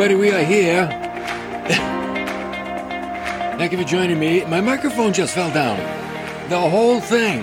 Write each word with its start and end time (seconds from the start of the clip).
Everybody, 0.00 0.18
we 0.18 0.32
are 0.34 0.42
here. 0.42 0.86
Thank 3.58 3.70
you 3.70 3.76
for 3.76 3.84
joining 3.84 4.18
me. 4.18 4.42
My 4.46 4.62
microphone 4.62 5.12
just 5.12 5.34
fell 5.34 5.52
down. 5.52 5.76
The 6.48 6.58
whole 6.58 7.02
thing. 7.02 7.42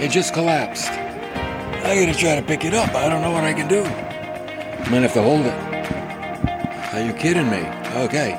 It 0.00 0.12
just 0.12 0.32
collapsed. 0.34 0.88
I 0.88 1.96
gotta 1.96 2.16
try 2.16 2.36
to 2.36 2.42
pick 2.42 2.64
it 2.64 2.74
up. 2.74 2.94
I 2.94 3.08
don't 3.08 3.22
know 3.22 3.32
what 3.32 3.42
I 3.42 3.52
can 3.54 3.66
do. 3.66 3.82
Might 4.88 5.02
have 5.02 5.14
to 5.14 5.22
hold 5.22 5.46
it. 5.46 6.94
Are 6.94 7.04
you 7.04 7.12
kidding 7.12 7.50
me? 7.50 7.66
Okay. 8.04 8.34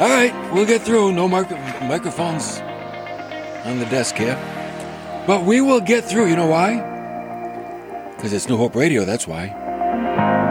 All 0.00 0.08
right, 0.08 0.34
we'll 0.52 0.66
get 0.66 0.82
through. 0.82 1.12
No 1.12 1.28
mic- 1.28 1.48
microphones 1.82 2.58
on 3.64 3.78
the 3.78 3.86
desk 3.86 4.16
here. 4.16 4.36
But 5.28 5.44
we 5.44 5.60
will 5.60 5.80
get 5.80 6.02
through. 6.04 6.26
You 6.26 6.34
know 6.34 6.48
why? 6.48 8.10
Because 8.16 8.32
it's 8.32 8.48
New 8.48 8.56
Hope 8.56 8.74
Radio, 8.74 9.04
that's 9.04 9.28
why. 9.28 10.41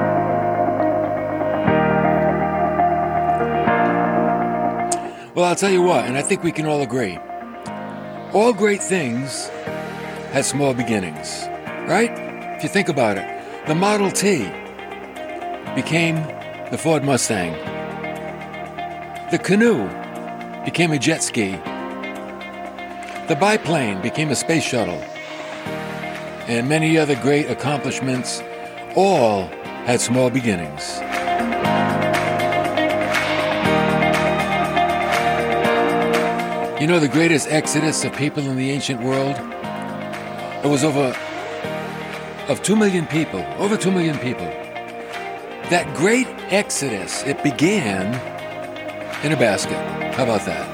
Well, 5.34 5.46
I'll 5.46 5.56
tell 5.56 5.72
you 5.72 5.82
what, 5.82 6.04
and 6.04 6.18
I 6.18 6.22
think 6.22 6.44
we 6.44 6.52
can 6.52 6.66
all 6.66 6.82
agree. 6.82 7.18
All 8.34 8.52
great 8.52 8.84
things 8.84 9.48
have 10.34 10.46
small 10.46 10.74
beginnings, 10.74 11.46
right? 11.88 12.12
If 12.58 12.64
you 12.64 12.70
think 12.70 12.90
about 12.90 13.18
it, 13.18 13.66
the 13.66 13.74
Model 13.74 14.12
T 14.12 14.40
became 15.74 16.16
the 16.70 16.78
Ford 16.78 17.06
Mustang. 17.06 17.54
The 19.32 19.40
canoe 19.42 19.88
became 20.66 20.92
a 20.92 21.00
jet 21.00 21.24
ski. 21.24 21.52
The 23.30 23.38
biplane 23.40 24.02
became 24.02 24.32
a 24.32 24.36
space 24.36 24.66
shuttle. 24.66 25.02
And 26.50 26.68
many 26.68 26.98
other 26.98 27.16
great 27.16 27.50
accomplishments 27.50 28.44
all 28.98 29.44
had 29.86 30.02
small 30.02 30.30
beginnings. 30.30 31.00
You 36.82 36.88
know 36.88 37.00
the 37.00 37.08
greatest 37.08 37.48
exodus 37.48 38.04
of 38.06 38.14
people 38.16 38.44
in 38.50 38.58
the 38.58 38.72
ancient 38.72 39.04
world? 39.04 39.36
It 40.66 40.68
was 40.68 40.84
over 40.84 41.16
of 42.52 42.64
2 42.64 42.76
million 42.76 43.06
people, 43.06 43.46
over 43.60 43.78
2 43.78 43.92
million 43.92 44.18
people. 44.18 44.48
That 45.70 45.94
great 45.96 46.26
exodus, 46.50 47.22
it 47.22 47.44
began 47.44 48.16
in 49.24 49.32
a 49.32 49.36
basket. 49.36 49.78
How 50.16 50.24
about 50.24 50.44
that? 50.48 50.66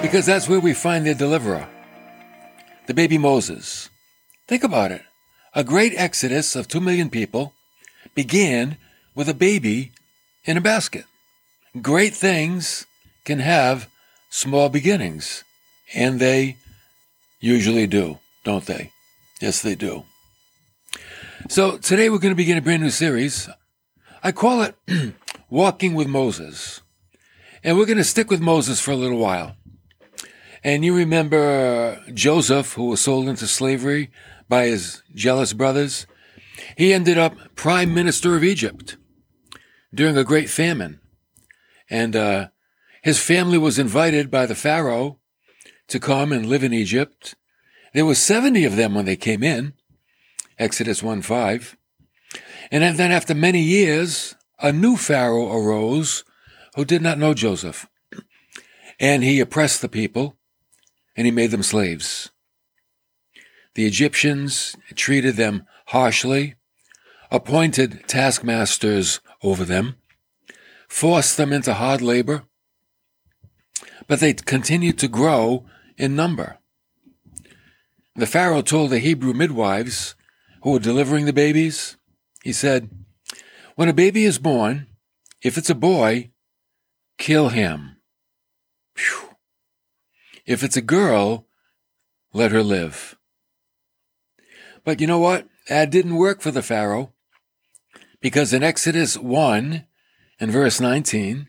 Because 0.00 0.24
that's 0.24 0.48
where 0.48 0.60
we 0.60 0.72
find 0.72 1.04
the 1.04 1.14
deliverer, 1.14 1.68
the 2.86 2.94
baby 2.94 3.18
Moses. 3.18 3.90
Think 4.48 4.64
about 4.64 4.90
it. 4.90 5.02
A 5.52 5.62
great 5.62 5.92
exodus 5.96 6.56
of 6.56 6.66
2 6.66 6.80
million 6.80 7.10
people 7.10 7.53
began 8.14 8.76
with 9.14 9.28
a 9.28 9.34
baby 9.34 9.92
in 10.44 10.56
a 10.56 10.60
basket. 10.60 11.04
Great 11.80 12.14
things 12.14 12.86
can 13.24 13.38
have 13.38 13.88
small 14.30 14.68
beginnings, 14.68 15.44
and 15.94 16.20
they 16.20 16.56
usually 17.40 17.86
do, 17.86 18.18
don't 18.44 18.66
they? 18.66 18.90
Yes, 19.40 19.62
they 19.62 19.74
do. 19.74 20.04
So 21.48 21.76
today 21.78 22.08
we're 22.08 22.18
going 22.18 22.32
to 22.32 22.36
begin 22.36 22.58
a 22.58 22.62
brand 22.62 22.82
new 22.82 22.90
series. 22.90 23.48
I 24.22 24.32
call 24.32 24.62
it 24.62 24.74
Walking 25.50 25.94
with 25.94 26.08
Moses. 26.08 26.80
And 27.62 27.76
we're 27.76 27.86
going 27.86 27.98
to 27.98 28.04
stick 28.04 28.30
with 28.30 28.40
Moses 28.40 28.80
for 28.80 28.90
a 28.90 28.96
little 28.96 29.18
while. 29.18 29.56
And 30.62 30.84
you 30.84 30.96
remember 30.96 32.02
Joseph, 32.12 32.72
who 32.72 32.86
was 32.86 33.00
sold 33.00 33.28
into 33.28 33.46
slavery 33.46 34.10
by 34.48 34.66
his 34.66 35.02
jealous 35.14 35.52
brothers? 35.52 36.06
He 36.76 36.92
ended 36.92 37.18
up 37.18 37.36
prime 37.54 37.94
minister 37.94 38.36
of 38.36 38.44
Egypt 38.44 38.96
during 39.92 40.16
a 40.16 40.24
great 40.24 40.50
famine. 40.50 41.00
And 41.90 42.16
uh, 42.16 42.48
his 43.02 43.18
family 43.18 43.58
was 43.58 43.78
invited 43.78 44.30
by 44.30 44.46
the 44.46 44.54
Pharaoh 44.54 45.18
to 45.88 46.00
come 46.00 46.32
and 46.32 46.46
live 46.46 46.64
in 46.64 46.72
Egypt. 46.72 47.34
There 47.92 48.06
were 48.06 48.14
70 48.14 48.64
of 48.64 48.76
them 48.76 48.94
when 48.94 49.04
they 49.04 49.16
came 49.16 49.42
in, 49.42 49.74
Exodus 50.58 51.02
1 51.02 51.22
5. 51.22 51.76
And 52.70 52.98
then 52.98 53.12
after 53.12 53.34
many 53.34 53.60
years, 53.60 54.34
a 54.58 54.72
new 54.72 54.96
Pharaoh 54.96 55.52
arose 55.52 56.24
who 56.74 56.84
did 56.84 57.02
not 57.02 57.18
know 57.18 57.34
Joseph. 57.34 57.86
And 58.98 59.22
he 59.22 59.40
oppressed 59.40 59.82
the 59.82 59.88
people 59.88 60.36
and 61.16 61.26
he 61.26 61.30
made 61.30 61.50
them 61.50 61.62
slaves. 61.62 62.30
The 63.74 63.86
Egyptians 63.86 64.76
treated 64.94 65.36
them 65.36 65.66
harshly, 65.94 66.56
appointed 67.30 68.02
taskmasters 68.08 69.20
over 69.44 69.64
them, 69.64 69.94
forced 70.88 71.36
them 71.36 71.52
into 71.52 71.72
hard 71.72 72.02
labor, 72.02 72.42
but 74.08 74.18
they 74.18 74.34
continued 74.34 74.98
to 74.98 75.06
grow 75.06 75.64
in 75.96 76.16
number. 76.16 76.58
The 78.16 78.26
Pharaoh 78.26 78.60
told 78.60 78.90
the 78.90 78.98
Hebrew 78.98 79.34
midwives 79.34 80.16
who 80.62 80.72
were 80.72 80.80
delivering 80.80 81.26
the 81.26 81.32
babies, 81.32 81.96
he 82.42 82.52
said, 82.52 82.90
When 83.76 83.88
a 83.88 83.92
baby 83.92 84.24
is 84.24 84.40
born, 84.40 84.88
if 85.42 85.56
it's 85.56 85.70
a 85.70 85.76
boy, 85.76 86.32
kill 87.18 87.50
him. 87.50 87.98
If 90.44 90.64
it's 90.64 90.76
a 90.76 90.82
girl, 90.82 91.46
let 92.32 92.50
her 92.50 92.64
live. 92.64 93.16
But 94.82 95.00
you 95.00 95.06
know 95.06 95.20
what? 95.20 95.46
That 95.68 95.90
didn't 95.90 96.16
work 96.16 96.40
for 96.40 96.50
the 96.50 96.62
Pharaoh. 96.62 97.12
Because 98.20 98.52
in 98.52 98.62
Exodus 98.62 99.18
1 99.18 99.84
and 100.40 100.50
verse 100.50 100.80
19, 100.80 101.48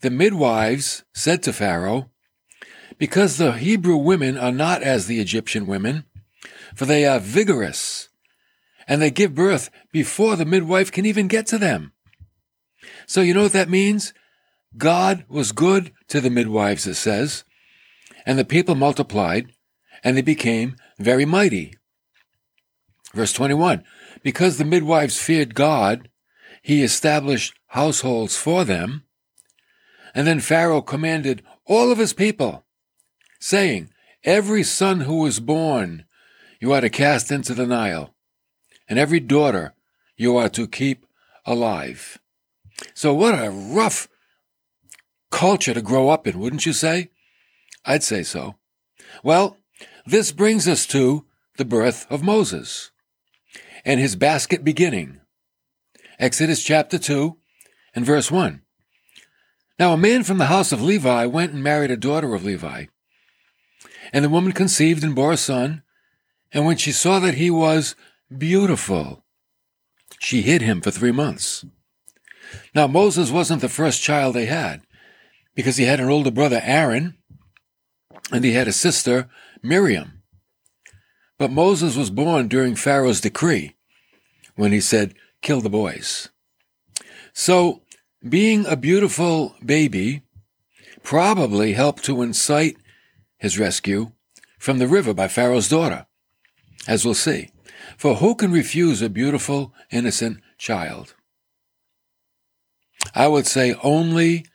the 0.00 0.10
midwives 0.10 1.04
said 1.14 1.42
to 1.42 1.52
Pharaoh, 1.52 2.10
Because 2.98 3.36
the 3.36 3.52
Hebrew 3.52 3.96
women 3.96 4.36
are 4.36 4.52
not 4.52 4.82
as 4.82 5.06
the 5.06 5.20
Egyptian 5.20 5.66
women, 5.66 6.04
for 6.74 6.84
they 6.84 7.04
are 7.04 7.18
vigorous, 7.18 8.08
and 8.86 9.02
they 9.02 9.10
give 9.10 9.34
birth 9.34 9.70
before 9.92 10.36
the 10.36 10.44
midwife 10.44 10.92
can 10.92 11.06
even 11.06 11.28
get 11.28 11.46
to 11.46 11.58
them. 11.58 11.92
So 13.06 13.20
you 13.20 13.34
know 13.34 13.42
what 13.42 13.52
that 13.52 13.68
means? 13.68 14.12
God 14.76 15.24
was 15.28 15.52
good 15.52 15.92
to 16.08 16.20
the 16.20 16.30
midwives, 16.30 16.86
it 16.86 16.94
says, 16.94 17.44
and 18.26 18.38
the 18.38 18.44
people 18.44 18.74
multiplied, 18.74 19.52
and 20.04 20.16
they 20.16 20.22
became 20.22 20.76
very 20.98 21.24
mighty. 21.24 21.77
Verse 23.18 23.32
21 23.32 23.82
Because 24.22 24.58
the 24.58 24.64
midwives 24.64 25.20
feared 25.20 25.56
God, 25.56 26.08
he 26.62 26.84
established 26.84 27.52
households 27.66 28.36
for 28.36 28.64
them. 28.64 29.02
And 30.14 30.24
then 30.24 30.38
Pharaoh 30.38 30.82
commanded 30.82 31.42
all 31.64 31.90
of 31.90 31.98
his 31.98 32.12
people, 32.12 32.64
saying, 33.40 33.90
Every 34.22 34.62
son 34.62 35.00
who 35.00 35.26
is 35.26 35.40
born 35.40 36.04
you 36.60 36.72
are 36.72 36.80
to 36.80 36.88
cast 36.88 37.32
into 37.32 37.54
the 37.54 37.66
Nile, 37.66 38.14
and 38.88 39.00
every 39.00 39.18
daughter 39.18 39.74
you 40.16 40.36
are 40.36 40.48
to 40.50 40.68
keep 40.68 41.04
alive. 41.44 42.20
So, 42.94 43.12
what 43.12 43.34
a 43.34 43.50
rough 43.50 44.06
culture 45.32 45.74
to 45.74 45.82
grow 45.82 46.08
up 46.08 46.28
in, 46.28 46.38
wouldn't 46.38 46.66
you 46.66 46.72
say? 46.72 47.10
I'd 47.84 48.04
say 48.04 48.22
so. 48.22 48.54
Well, 49.24 49.56
this 50.06 50.30
brings 50.30 50.68
us 50.68 50.86
to 50.86 51.26
the 51.56 51.64
birth 51.64 52.06
of 52.10 52.22
Moses 52.22 52.92
and 53.84 54.00
his 54.00 54.16
basket 54.16 54.64
beginning. 54.64 55.20
Exodus 56.18 56.62
chapter 56.62 56.98
2 56.98 57.36
and 57.94 58.04
verse 58.04 58.30
1. 58.30 58.62
Now 59.78 59.92
a 59.92 59.96
man 59.96 60.24
from 60.24 60.38
the 60.38 60.46
house 60.46 60.72
of 60.72 60.82
Levi 60.82 61.26
went 61.26 61.52
and 61.52 61.62
married 61.62 61.90
a 61.90 61.96
daughter 61.96 62.34
of 62.34 62.44
Levi. 62.44 62.86
And 64.12 64.24
the 64.24 64.28
woman 64.28 64.52
conceived 64.52 65.04
and 65.04 65.14
bore 65.14 65.32
a 65.32 65.36
son, 65.36 65.82
and 66.52 66.64
when 66.64 66.76
she 66.76 66.92
saw 66.92 67.18
that 67.20 67.34
he 67.34 67.50
was 67.50 67.94
beautiful, 68.36 69.24
she 70.18 70.42
hid 70.42 70.62
him 70.62 70.80
for 70.80 70.90
three 70.90 71.12
months. 71.12 71.64
Now 72.74 72.86
Moses 72.86 73.30
wasn't 73.30 73.60
the 73.60 73.68
first 73.68 74.02
child 74.02 74.34
they 74.34 74.46
had, 74.46 74.82
because 75.54 75.76
he 75.76 75.84
had 75.84 76.00
an 76.00 76.08
older 76.08 76.30
brother, 76.30 76.60
Aaron, 76.64 77.16
and 78.32 78.44
he 78.44 78.52
had 78.52 78.68
a 78.68 78.72
sister, 78.72 79.28
Miriam. 79.62 80.17
But 81.38 81.52
Moses 81.52 81.96
was 81.96 82.10
born 82.10 82.48
during 82.48 82.74
Pharaoh's 82.74 83.20
decree, 83.20 83.76
when 84.56 84.72
he 84.72 84.80
said, 84.80 85.14
kill 85.40 85.60
the 85.60 85.70
boys. 85.70 86.30
So, 87.32 87.82
being 88.28 88.66
a 88.66 88.76
beautiful 88.76 89.54
baby 89.64 90.22
probably 91.04 91.74
helped 91.74 92.04
to 92.04 92.22
incite 92.22 92.76
his 93.38 93.58
rescue 93.58 94.10
from 94.58 94.78
the 94.78 94.88
river 94.88 95.14
by 95.14 95.28
Pharaoh's 95.28 95.68
daughter, 95.68 96.06
as 96.88 97.04
we'll 97.04 97.14
see. 97.14 97.50
For 97.96 98.16
who 98.16 98.34
can 98.34 98.50
refuse 98.50 99.00
a 99.00 99.08
beautiful, 99.08 99.72
innocent 99.92 100.40
child? 100.58 101.14
I 103.14 103.28
would 103.28 103.46
say 103.46 103.74
only 103.82 104.46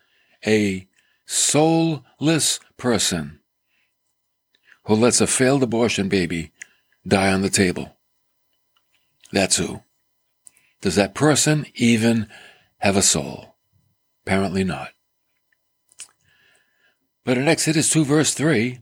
a 0.45 0.87
soulless 1.25 2.59
person 2.77 3.39
who 4.85 4.95
lets 4.95 5.21
a 5.21 5.27
failed 5.27 5.63
abortion 5.63 6.09
baby 6.09 6.51
die 7.07 7.31
on 7.31 7.41
the 7.41 7.49
table. 7.49 7.97
That's 9.31 9.57
who. 9.57 9.81
Does 10.81 10.95
that 10.95 11.15
person 11.15 11.65
even 11.75 12.27
have 12.79 12.97
a 12.97 13.01
soul? 13.01 13.55
Apparently 14.25 14.63
not. 14.63 14.89
But 17.25 17.37
in 17.37 17.47
Exodus 17.47 17.89
2 17.89 18.03
verse 18.03 18.33
3, 18.33 18.79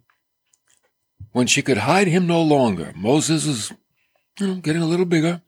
when 1.32 1.48
she 1.48 1.62
could 1.62 1.78
hide 1.78 2.08
him 2.08 2.28
no 2.28 2.42
longer, 2.42 2.92
Moses 2.96 3.46
was, 3.46 3.74
you 4.40 4.48
know, 4.48 4.56
getting 4.56 4.82
a 4.82 4.88
little 4.88 5.06
bigger. 5.06 5.42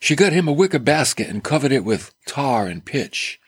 She 0.00 0.16
got 0.16 0.32
him 0.32 0.48
a 0.48 0.52
wicker 0.52 0.78
basket 0.78 1.28
and 1.28 1.44
covered 1.44 1.72
it 1.72 1.84
with 1.84 2.14
tar 2.26 2.66
and 2.66 2.84
pitch. 2.84 3.40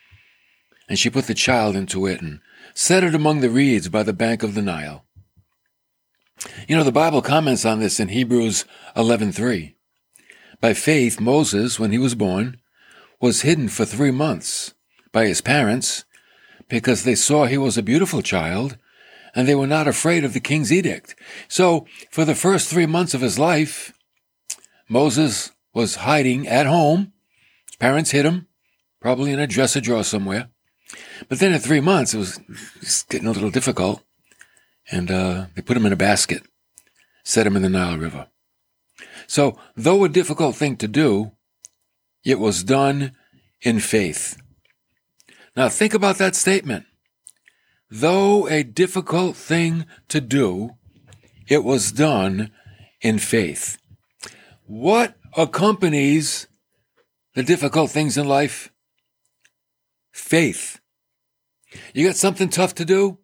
And 0.87 0.97
she 0.97 1.09
put 1.09 1.25
the 1.25 1.33
child 1.33 1.75
into 1.75 2.05
it 2.07 2.21
and 2.21 2.39
set 2.73 3.03
it 3.03 3.13
among 3.13 3.41
the 3.41 3.49
reeds 3.49 3.89
by 3.89 4.03
the 4.03 4.13
bank 4.13 4.43
of 4.43 4.55
the 4.55 4.61
Nile. 4.61 5.05
You 6.67 6.75
know, 6.75 6.83
the 6.83 6.91
Bible 6.91 7.21
comments 7.21 7.65
on 7.65 7.79
this 7.79 7.99
in 7.99 8.09
Hebrews 8.09 8.65
11:3. 8.95 9.75
By 10.61 10.73
faith, 10.73 11.19
Moses, 11.19 11.79
when 11.79 11.91
he 11.91 11.97
was 11.97 12.15
born, 12.15 12.57
was 13.19 13.41
hidden 13.41 13.69
for 13.69 13.85
three 13.85 14.11
months 14.11 14.73
by 15.11 15.25
his 15.25 15.41
parents 15.41 16.05
because 16.67 17.03
they 17.03 17.15
saw 17.15 17.45
he 17.45 17.57
was 17.57 17.77
a 17.77 17.83
beautiful 17.83 18.21
child 18.21 18.77
and 19.35 19.47
they 19.47 19.55
were 19.55 19.67
not 19.67 19.87
afraid 19.87 20.23
of 20.23 20.33
the 20.33 20.39
king's 20.39 20.71
edict. 20.71 21.15
So, 21.47 21.85
for 22.09 22.25
the 22.25 22.35
first 22.35 22.69
three 22.69 22.85
months 22.85 23.13
of 23.13 23.21
his 23.21 23.37
life, 23.37 23.93
Moses 24.87 25.51
was 25.73 25.95
hiding 25.95 26.47
at 26.47 26.65
home. 26.65 27.13
His 27.67 27.75
parents 27.75 28.11
hid 28.11 28.25
him, 28.25 28.47
probably 28.99 29.31
in 29.31 29.39
a 29.39 29.47
dresser 29.47 29.81
drawer 29.81 30.03
somewhere. 30.03 30.49
But 31.27 31.39
then 31.39 31.53
at 31.53 31.61
three 31.61 31.79
months, 31.79 32.13
it 32.13 32.17
was 32.17 32.39
getting 33.09 33.27
a 33.27 33.31
little 33.31 33.51
difficult. 33.51 34.03
And 34.91 35.11
uh, 35.11 35.45
they 35.55 35.61
put 35.61 35.77
him 35.77 35.85
in 35.85 35.93
a 35.93 35.97
basket, 35.97 36.43
set 37.23 37.45
him 37.45 37.55
in 37.55 37.61
the 37.61 37.69
Nile 37.69 37.97
River. 37.97 38.27
So, 39.27 39.57
though 39.75 40.03
a 40.03 40.09
difficult 40.09 40.55
thing 40.55 40.75
to 40.77 40.87
do, 40.87 41.31
it 42.23 42.39
was 42.39 42.63
done 42.63 43.15
in 43.61 43.79
faith. 43.79 44.41
Now, 45.55 45.69
think 45.69 45.93
about 45.93 46.17
that 46.17 46.35
statement. 46.35 46.85
Though 47.89 48.47
a 48.47 48.63
difficult 48.63 49.35
thing 49.35 49.85
to 50.09 50.21
do, 50.21 50.71
it 51.47 51.63
was 51.63 51.91
done 51.91 52.51
in 53.01 53.19
faith. 53.19 53.77
What 54.65 55.15
accompanies 55.35 56.47
the 57.33 57.43
difficult 57.43 57.89
things 57.89 58.17
in 58.17 58.27
life? 58.27 58.71
Faith. 60.11 60.79
You 61.93 62.07
got 62.07 62.15
something 62.15 62.49
tough 62.49 62.75
to 62.75 62.85
do? 62.85 63.19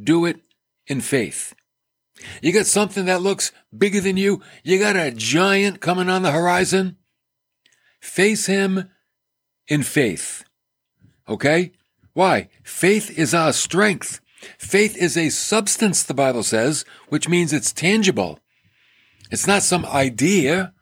Do 0.00 0.24
it 0.26 0.40
in 0.86 1.00
faith. 1.00 1.54
You 2.40 2.52
got 2.52 2.66
something 2.66 3.06
that 3.06 3.22
looks 3.22 3.52
bigger 3.76 4.00
than 4.00 4.16
you? 4.16 4.42
You 4.62 4.78
got 4.78 4.96
a 4.96 5.10
giant 5.10 5.80
coming 5.80 6.08
on 6.08 6.22
the 6.22 6.30
horizon? 6.30 6.96
Face 8.00 8.46
him 8.46 8.90
in 9.68 9.82
faith. 9.82 10.44
Okay? 11.28 11.72
Why? 12.12 12.48
Faith 12.62 13.16
is 13.18 13.34
our 13.34 13.52
strength. 13.52 14.20
Faith 14.58 14.96
is 14.96 15.16
a 15.16 15.30
substance, 15.30 16.02
the 16.02 16.14
Bible 16.14 16.42
says, 16.42 16.84
which 17.08 17.28
means 17.28 17.52
it's 17.52 17.72
tangible. 17.72 18.38
It's 19.30 19.46
not 19.46 19.62
some 19.62 19.86
idea. 19.86 20.74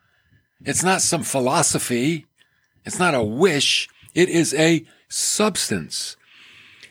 It's 0.64 0.82
not 0.82 1.02
some 1.02 1.22
philosophy. 1.22 2.26
It's 2.84 2.98
not 2.98 3.14
a 3.14 3.22
wish. 3.22 3.88
It 4.14 4.28
is 4.28 4.54
a 4.54 4.84
substance. 5.08 6.16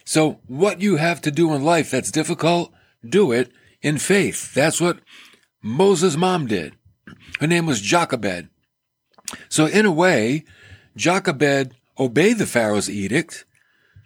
So 0.06 0.40
what 0.48 0.82
you 0.82 0.96
have 0.96 1.22
to 1.22 1.32
do 1.32 1.54
in 1.54 1.64
life 1.64 1.92
that's 1.92 2.12
difficult, 2.12 2.72
do 3.08 3.32
it 3.32 3.52
in 3.82 3.98
faith. 3.98 4.54
That's 4.54 4.82
what 4.82 5.00
Moses' 5.62 6.18
mom 6.18 6.48
did. 6.48 6.74
Her 7.40 7.48
name 7.48 7.66
was 7.66 7.82
Jochebed. 7.82 8.50
So 9.48 9.66
in 9.66 9.86
a 9.86 9.92
way, 9.92 10.46
Jochebed 10.96 11.76
obeyed 11.98 12.38
the 12.38 12.46
Pharaoh's 12.46 12.90
edict 12.90 13.46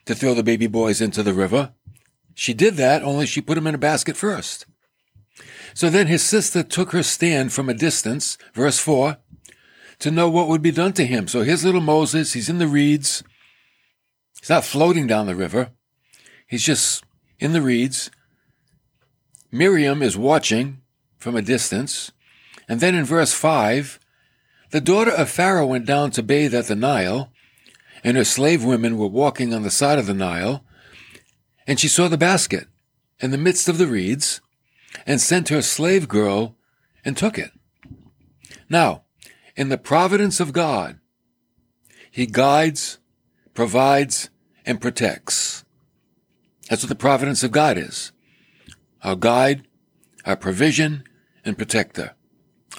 to 0.06 0.16
throw 0.16 0.34
the 0.34 0.44
baby 0.44 0.68
boys 0.68 1.02
into 1.02 1.24
the 1.24 1.34
river. 1.34 1.74
She 2.34 2.54
did 2.54 2.76
that, 2.76 3.04
only 3.04 3.26
she 3.26 3.42
put 3.42 3.56
them 3.56 3.68
in 3.68 3.76
a 3.76 3.80
basket 3.80 4.18
first. 4.18 4.66
So 5.74 5.90
then 5.90 6.08
his 6.08 6.24
sister 6.24 6.64
took 6.64 6.92
her 6.92 7.04
stand 7.04 7.54
from 7.54 7.70
a 7.70 7.74
distance, 7.74 8.38
verse 8.54 8.80
4, 8.80 9.18
to 10.00 10.12
know 10.12 10.30
what 10.30 10.48
would 10.48 10.62
be 10.62 10.72
done 10.72 10.94
to 10.94 11.06
him. 11.06 11.28
So 11.28 11.42
here's 11.42 11.66
little 11.66 11.82
Moses, 11.82 12.34
he's 12.34 12.50
in 12.50 12.58
the 12.58 12.68
reeds. 12.68 13.24
He's 14.40 14.50
not 14.50 14.66
floating 14.66 15.08
down 15.08 15.26
the 15.26 15.36
river. 15.36 15.72
He's 16.48 16.64
just 16.64 17.04
in 17.40 17.54
the 17.54 17.62
reeds. 17.62 18.12
Miriam 19.54 20.02
is 20.02 20.18
watching 20.18 20.82
from 21.20 21.36
a 21.36 21.42
distance. 21.44 22.12
And 22.68 22.80
then 22.80 22.96
in 22.96 23.06
verse 23.06 23.34
5, 23.34 24.00
the 24.72 24.82
daughter 24.82 25.12
of 25.12 25.30
Pharaoh 25.30 25.68
went 25.68 25.86
down 25.86 26.10
to 26.12 26.24
bathe 26.24 26.56
at 26.56 26.66
the 26.66 26.76
Nile, 26.76 27.32
and 28.04 28.18
her 28.18 28.24
slave 28.24 28.64
women 28.64 28.98
were 28.98 29.06
walking 29.06 29.54
on 29.54 29.62
the 29.62 29.70
side 29.70 30.00
of 30.00 30.08
the 30.08 30.14
Nile, 30.16 30.66
and 31.68 31.80
she 31.80 31.88
saw 31.88 32.08
the 32.08 32.18
basket 32.18 32.68
in 33.20 33.30
the 33.30 33.38
midst 33.38 33.70
of 33.70 33.78
the 33.78 33.86
reeds, 33.86 34.42
and 35.06 35.22
sent 35.22 35.50
her 35.50 35.62
slave 35.62 36.08
girl 36.08 36.56
and 37.06 37.16
took 37.16 37.38
it. 37.38 37.52
Now, 38.70 39.04
in 39.56 39.70
the 39.70 39.78
providence 39.78 40.40
of 40.40 40.52
God, 40.52 41.00
He 42.10 42.26
guides, 42.26 42.98
provides, 43.54 44.32
and 44.66 44.82
protects. 44.82 45.64
That's 46.70 46.82
what 46.82 46.90
the 46.90 46.96
providence 46.96 47.44
of 47.44 47.52
God 47.52 47.78
is. 47.78 48.13
Our 49.04 49.16
guide, 49.16 49.68
our 50.26 50.36
provision, 50.36 51.04
and 51.46 51.58
protector. 51.58 52.16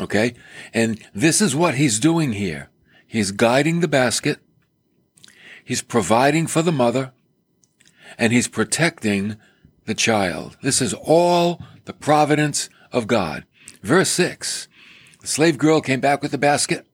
Okay? 0.00 0.35
And 0.73 1.05
this 1.15 1.41
is 1.41 1.55
what 1.55 1.75
he's 1.75 1.99
doing 1.99 2.32
here. 2.32 2.71
He's 3.06 3.31
guiding 3.31 3.81
the 3.81 3.89
basket. 3.89 4.41
He's 5.65 5.82
providing 5.82 6.46
for 6.46 6.63
the 6.63 6.72
mother 6.72 7.13
and 8.19 8.32
he's 8.32 8.48
protecting 8.48 9.37
the 9.87 9.94
child. 9.94 10.56
This 10.63 10.81
is 10.81 10.94
all 10.94 11.60
the 11.84 11.93
providence 11.93 12.69
of 12.93 13.06
God. 13.06 13.44
Verse 13.82 14.10
6 14.10 14.69
The 15.20 15.27
slave 15.27 15.58
girl 15.58 15.81
came 15.81 16.01
back 16.01 16.22
with 16.22 16.32
the 16.32 16.39
basket. 16.39 16.87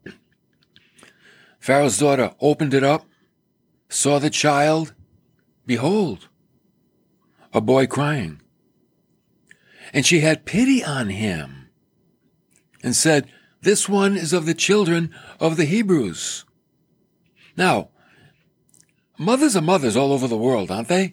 Pharaoh's 1.58 1.98
daughter 1.98 2.34
opened 2.40 2.74
it 2.74 2.84
up, 2.84 3.04
saw 3.88 4.18
the 4.18 4.30
child. 4.30 4.94
Behold, 5.66 6.28
a 7.52 7.60
boy 7.60 7.86
crying. 7.86 8.40
And 9.92 10.06
she 10.06 10.20
had 10.20 10.44
pity 10.44 10.84
on 10.84 11.08
him 11.08 11.70
and 12.82 12.94
said, 12.94 13.30
This 13.62 13.88
one 13.88 14.16
is 14.16 14.32
of 14.32 14.46
the 14.46 14.54
children 14.54 15.14
of 15.38 15.56
the 15.56 15.64
Hebrews. 15.64 16.44
Now, 17.56 17.90
Mothers 19.20 19.54
are 19.54 19.60
mothers 19.60 19.98
all 19.98 20.14
over 20.14 20.26
the 20.26 20.34
world, 20.38 20.70
aren't 20.70 20.88
they? 20.88 21.12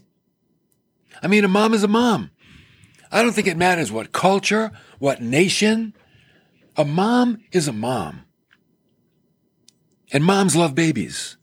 I 1.22 1.28
mean, 1.28 1.44
a 1.44 1.50
mom 1.50 1.74
is 1.74 1.84
a 1.84 1.90
mom. 1.90 2.32
I 3.12 3.22
don't 3.22 3.34
think 3.34 3.48
it 3.48 3.58
matters 3.58 3.92
what 3.92 4.14
culture, 4.14 4.72
what 4.98 5.22
nation. 5.22 5.94
A 6.78 6.86
mom 6.86 7.40
is 7.52 7.68
a 7.68 7.74
mom. 7.74 8.24
And 10.14 10.24
moms 10.24 10.56
love 10.56 10.74
babies. 10.74 11.36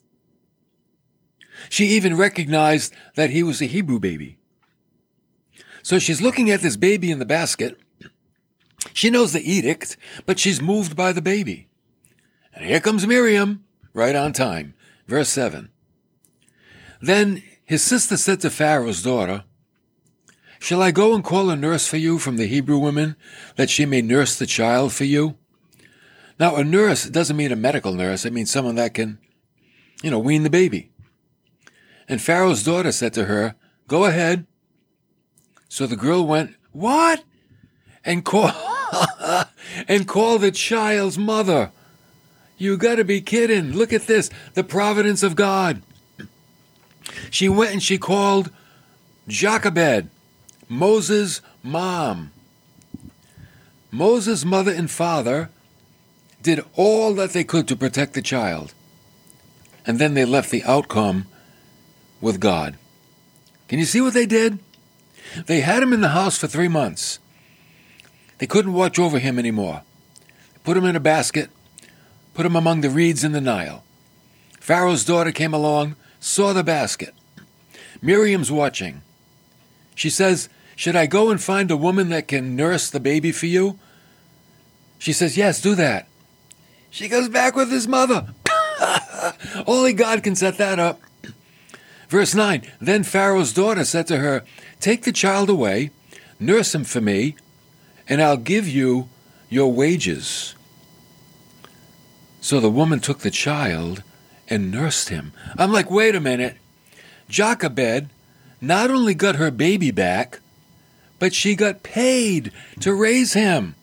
She 1.68 1.88
even 1.88 2.16
recognized 2.16 2.94
that 3.14 3.28
he 3.28 3.42
was 3.42 3.60
a 3.60 3.66
Hebrew 3.66 4.00
baby. 4.00 4.38
So 5.84 5.98
she's 5.98 6.22
looking 6.22 6.50
at 6.50 6.62
this 6.62 6.78
baby 6.78 7.10
in 7.10 7.18
the 7.18 7.26
basket. 7.26 7.78
She 8.94 9.10
knows 9.10 9.34
the 9.34 9.52
edict, 9.52 9.98
but 10.24 10.38
she's 10.38 10.62
moved 10.62 10.96
by 10.96 11.12
the 11.12 11.20
baby. 11.20 11.68
And 12.54 12.64
here 12.64 12.80
comes 12.80 13.06
Miriam, 13.06 13.64
right 13.92 14.16
on 14.16 14.32
time. 14.32 14.72
Verse 15.06 15.28
7. 15.28 15.68
Then 17.02 17.42
his 17.66 17.82
sister 17.82 18.16
said 18.16 18.40
to 18.40 18.48
Pharaoh's 18.48 19.02
daughter, 19.02 19.44
Shall 20.58 20.80
I 20.80 20.90
go 20.90 21.14
and 21.14 21.22
call 21.22 21.50
a 21.50 21.56
nurse 21.56 21.86
for 21.86 21.98
you 21.98 22.18
from 22.18 22.38
the 22.38 22.46
Hebrew 22.46 22.78
women, 22.78 23.16
that 23.56 23.68
she 23.68 23.84
may 23.84 24.00
nurse 24.00 24.38
the 24.38 24.46
child 24.46 24.94
for 24.94 25.04
you? 25.04 25.36
Now, 26.40 26.56
a 26.56 26.64
nurse 26.64 27.04
doesn't 27.04 27.36
mean 27.36 27.52
a 27.52 27.56
medical 27.56 27.92
nurse. 27.92 28.24
It 28.24 28.32
means 28.32 28.50
someone 28.50 28.76
that 28.76 28.94
can, 28.94 29.18
you 30.02 30.10
know, 30.10 30.18
wean 30.18 30.44
the 30.44 30.50
baby. 30.50 30.90
And 32.08 32.22
Pharaoh's 32.22 32.62
daughter 32.62 32.90
said 32.90 33.12
to 33.12 33.26
her, 33.26 33.54
Go 33.86 34.06
ahead. 34.06 34.46
So 35.74 35.88
the 35.88 35.96
girl 35.96 36.24
went, 36.24 36.54
What? 36.70 37.24
And 38.04 38.24
call, 38.24 38.52
and 39.88 40.06
call 40.06 40.38
the 40.38 40.52
child's 40.52 41.18
mother. 41.18 41.72
You 42.56 42.76
gotta 42.76 43.02
be 43.02 43.20
kidding. 43.20 43.72
Look 43.72 43.92
at 43.92 44.06
this. 44.06 44.30
The 44.52 44.62
providence 44.62 45.24
of 45.24 45.34
God. 45.34 45.82
She 47.28 47.48
went 47.48 47.72
and 47.72 47.82
she 47.82 47.98
called 47.98 48.52
Jochebed, 49.26 50.10
Moses' 50.68 51.40
mom. 51.60 52.30
Moses' 53.90 54.44
mother 54.44 54.70
and 54.70 54.88
father 54.88 55.50
did 56.40 56.64
all 56.76 57.14
that 57.14 57.32
they 57.32 57.42
could 57.42 57.66
to 57.66 57.74
protect 57.74 58.14
the 58.14 58.22
child. 58.22 58.74
And 59.84 59.98
then 59.98 60.14
they 60.14 60.24
left 60.24 60.52
the 60.52 60.62
outcome 60.62 61.26
with 62.20 62.38
God. 62.38 62.76
Can 63.66 63.80
you 63.80 63.86
see 63.86 64.00
what 64.00 64.14
they 64.14 64.26
did? 64.26 64.60
They 65.46 65.60
had 65.60 65.82
him 65.82 65.92
in 65.92 66.00
the 66.00 66.10
house 66.10 66.38
for 66.38 66.46
three 66.46 66.68
months. 66.68 67.18
They 68.38 68.46
couldn't 68.46 68.72
watch 68.72 68.98
over 68.98 69.18
him 69.18 69.38
anymore. 69.38 69.82
Put 70.64 70.76
him 70.76 70.84
in 70.84 70.96
a 70.96 71.00
basket, 71.00 71.50
put 72.32 72.46
him 72.46 72.56
among 72.56 72.80
the 72.80 72.90
reeds 72.90 73.24
in 73.24 73.32
the 73.32 73.40
Nile. 73.40 73.84
Pharaoh's 74.60 75.04
daughter 75.04 75.30
came 75.30 75.52
along, 75.52 75.96
saw 76.20 76.52
the 76.52 76.64
basket. 76.64 77.14
Miriam's 78.00 78.50
watching. 78.50 79.02
She 79.94 80.10
says, 80.10 80.48
Should 80.76 80.96
I 80.96 81.06
go 81.06 81.30
and 81.30 81.40
find 81.40 81.70
a 81.70 81.76
woman 81.76 82.08
that 82.08 82.28
can 82.28 82.56
nurse 82.56 82.90
the 82.90 83.00
baby 83.00 83.30
for 83.30 83.46
you? 83.46 83.78
She 84.98 85.12
says, 85.12 85.36
Yes, 85.36 85.60
do 85.60 85.74
that. 85.74 86.08
She 86.90 87.08
goes 87.08 87.28
back 87.28 87.56
with 87.56 87.70
his 87.70 87.86
mother. 87.86 88.28
Only 89.66 89.92
God 89.92 90.22
can 90.22 90.34
set 90.34 90.58
that 90.58 90.78
up. 90.78 91.00
Verse 92.08 92.34
9 92.34 92.62
Then 92.80 93.02
Pharaoh's 93.02 93.52
daughter 93.52 93.84
said 93.84 94.06
to 94.08 94.18
her, 94.18 94.44
Take 94.80 95.02
the 95.02 95.12
child 95.12 95.48
away, 95.48 95.90
nurse 96.38 96.74
him 96.74 96.84
for 96.84 97.00
me, 97.00 97.36
and 98.08 98.22
I'll 98.22 98.36
give 98.36 98.68
you 98.68 99.08
your 99.48 99.72
wages. 99.72 100.54
So 102.40 102.60
the 102.60 102.70
woman 102.70 103.00
took 103.00 103.20
the 103.20 103.30
child 103.30 104.02
and 104.48 104.70
nursed 104.70 105.08
him. 105.08 105.32
I'm 105.56 105.72
like, 105.72 105.90
wait 105.90 106.14
a 106.14 106.20
minute. 106.20 106.58
Jochebed 107.28 108.10
not 108.60 108.90
only 108.90 109.14
got 109.14 109.36
her 109.36 109.50
baby 109.50 109.90
back, 109.90 110.40
but 111.18 111.34
she 111.34 111.54
got 111.54 111.82
paid 111.82 112.52
to 112.80 112.94
raise 112.94 113.32
him. 113.32 113.74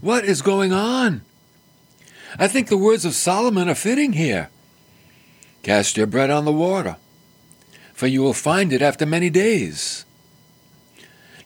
What 0.00 0.24
is 0.24 0.40
going 0.40 0.72
on? 0.72 1.22
I 2.38 2.48
think 2.48 2.68
the 2.68 2.78
words 2.78 3.04
of 3.04 3.14
Solomon 3.14 3.68
are 3.68 3.74
fitting 3.74 4.14
here. 4.14 4.48
Cast 5.62 5.96
your 5.96 6.06
bread 6.06 6.30
on 6.30 6.46
the 6.46 6.52
water, 6.52 6.96
for 8.00 8.06
you 8.06 8.22
will 8.22 8.32
find 8.32 8.72
it 8.72 8.80
after 8.80 9.04
many 9.04 9.28
days. 9.28 10.06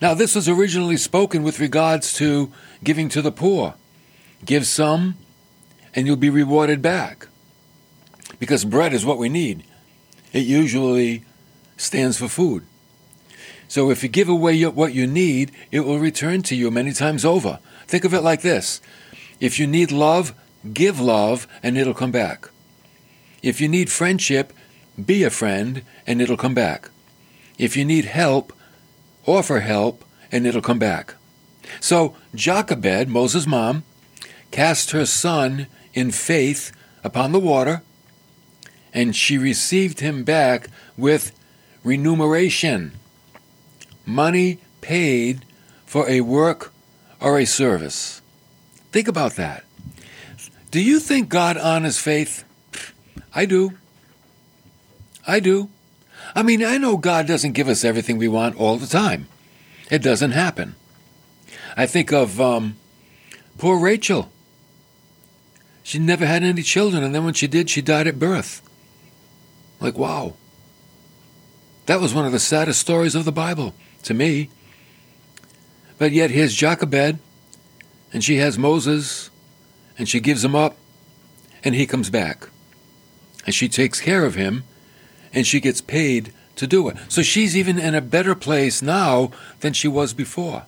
Now, 0.00 0.14
this 0.14 0.36
was 0.36 0.48
originally 0.48 0.96
spoken 0.96 1.42
with 1.42 1.58
regards 1.58 2.12
to 2.12 2.52
giving 2.84 3.08
to 3.08 3.20
the 3.20 3.32
poor. 3.32 3.74
Give 4.44 4.64
some, 4.64 5.16
and 5.96 6.06
you'll 6.06 6.14
be 6.14 6.30
rewarded 6.30 6.80
back. 6.80 7.26
Because 8.38 8.64
bread 8.64 8.92
is 8.92 9.04
what 9.04 9.18
we 9.18 9.28
need. 9.28 9.64
It 10.32 10.44
usually 10.46 11.24
stands 11.76 12.18
for 12.18 12.28
food. 12.28 12.64
So 13.66 13.90
if 13.90 14.04
you 14.04 14.08
give 14.08 14.28
away 14.28 14.62
what 14.62 14.94
you 14.94 15.08
need, 15.08 15.50
it 15.72 15.80
will 15.80 15.98
return 15.98 16.42
to 16.42 16.54
you 16.54 16.70
many 16.70 16.92
times 16.92 17.24
over. 17.24 17.58
Think 17.88 18.04
of 18.04 18.14
it 18.14 18.20
like 18.20 18.42
this 18.42 18.80
if 19.40 19.58
you 19.58 19.66
need 19.66 19.90
love, 19.90 20.32
give 20.72 21.00
love, 21.00 21.48
and 21.64 21.76
it'll 21.76 21.94
come 21.94 22.12
back. 22.12 22.48
If 23.42 23.60
you 23.60 23.66
need 23.66 23.90
friendship, 23.90 24.52
be 25.02 25.24
a 25.24 25.30
friend, 25.30 25.82
and 26.06 26.20
it'll 26.20 26.36
come 26.36 26.54
back. 26.54 26.90
If 27.58 27.76
you 27.76 27.84
need 27.84 28.04
help, 28.04 28.52
offer 29.26 29.60
help, 29.60 30.04
and 30.30 30.46
it'll 30.46 30.62
come 30.62 30.78
back. 30.78 31.14
So 31.80 32.16
Jochebed, 32.34 33.08
Moses' 33.08 33.46
mom, 33.46 33.84
cast 34.50 34.90
her 34.90 35.06
son 35.06 35.66
in 35.92 36.10
faith 36.10 36.72
upon 37.02 37.32
the 37.32 37.40
water, 37.40 37.82
and 38.92 39.14
she 39.14 39.38
received 39.38 40.00
him 40.00 40.24
back 40.24 40.68
with 40.96 41.32
remuneration 41.82 42.92
money 44.06 44.58
paid 44.80 45.44
for 45.86 46.08
a 46.08 46.20
work 46.20 46.72
or 47.20 47.38
a 47.38 47.44
service. 47.44 48.20
Think 48.92 49.08
about 49.08 49.36
that. 49.36 49.64
Do 50.70 50.80
you 50.80 50.98
think 50.98 51.28
God 51.28 51.56
honors 51.56 51.98
faith? 51.98 52.44
I 53.34 53.46
do. 53.46 53.78
I 55.26 55.40
do. 55.40 55.70
I 56.34 56.42
mean, 56.42 56.64
I 56.64 56.78
know 56.78 56.96
God 56.96 57.26
doesn't 57.26 57.52
give 57.52 57.68
us 57.68 57.84
everything 57.84 58.18
we 58.18 58.28
want 58.28 58.56
all 58.56 58.76
the 58.76 58.86
time. 58.86 59.28
It 59.90 60.02
doesn't 60.02 60.32
happen. 60.32 60.74
I 61.76 61.86
think 61.86 62.12
of 62.12 62.40
um, 62.40 62.76
poor 63.58 63.78
Rachel. 63.78 64.30
She 65.82 65.98
never 65.98 66.24
had 66.24 66.42
any 66.42 66.62
children, 66.62 67.02
and 67.02 67.14
then 67.14 67.24
when 67.24 67.34
she 67.34 67.46
did, 67.46 67.68
she 67.68 67.82
died 67.82 68.06
at 68.06 68.18
birth. 68.18 68.62
Like, 69.80 69.98
wow. 69.98 70.34
That 71.86 72.00
was 72.00 72.14
one 72.14 72.24
of 72.24 72.32
the 72.32 72.38
saddest 72.38 72.80
stories 72.80 73.14
of 73.14 73.26
the 73.26 73.32
Bible 73.32 73.74
to 74.04 74.14
me. 74.14 74.48
But 75.98 76.12
yet 76.12 76.30
here's 76.30 76.54
Jochebed, 76.54 77.18
and 78.12 78.24
she 78.24 78.36
has 78.36 78.58
Moses, 78.58 79.30
and 79.98 80.08
she 80.08 80.20
gives 80.20 80.44
him 80.44 80.54
up, 80.54 80.76
and 81.62 81.74
he 81.74 81.86
comes 81.86 82.08
back. 82.08 82.48
And 83.44 83.54
she 83.54 83.68
takes 83.68 84.00
care 84.00 84.24
of 84.24 84.34
him, 84.34 84.64
and 85.34 85.46
she 85.46 85.60
gets 85.60 85.80
paid 85.80 86.32
to 86.56 86.66
do 86.66 86.88
it. 86.88 86.96
So 87.08 87.22
she's 87.22 87.56
even 87.56 87.78
in 87.78 87.94
a 87.94 88.00
better 88.00 88.34
place 88.34 88.80
now 88.80 89.30
than 89.60 89.72
she 89.72 89.88
was 89.88 90.14
before. 90.14 90.64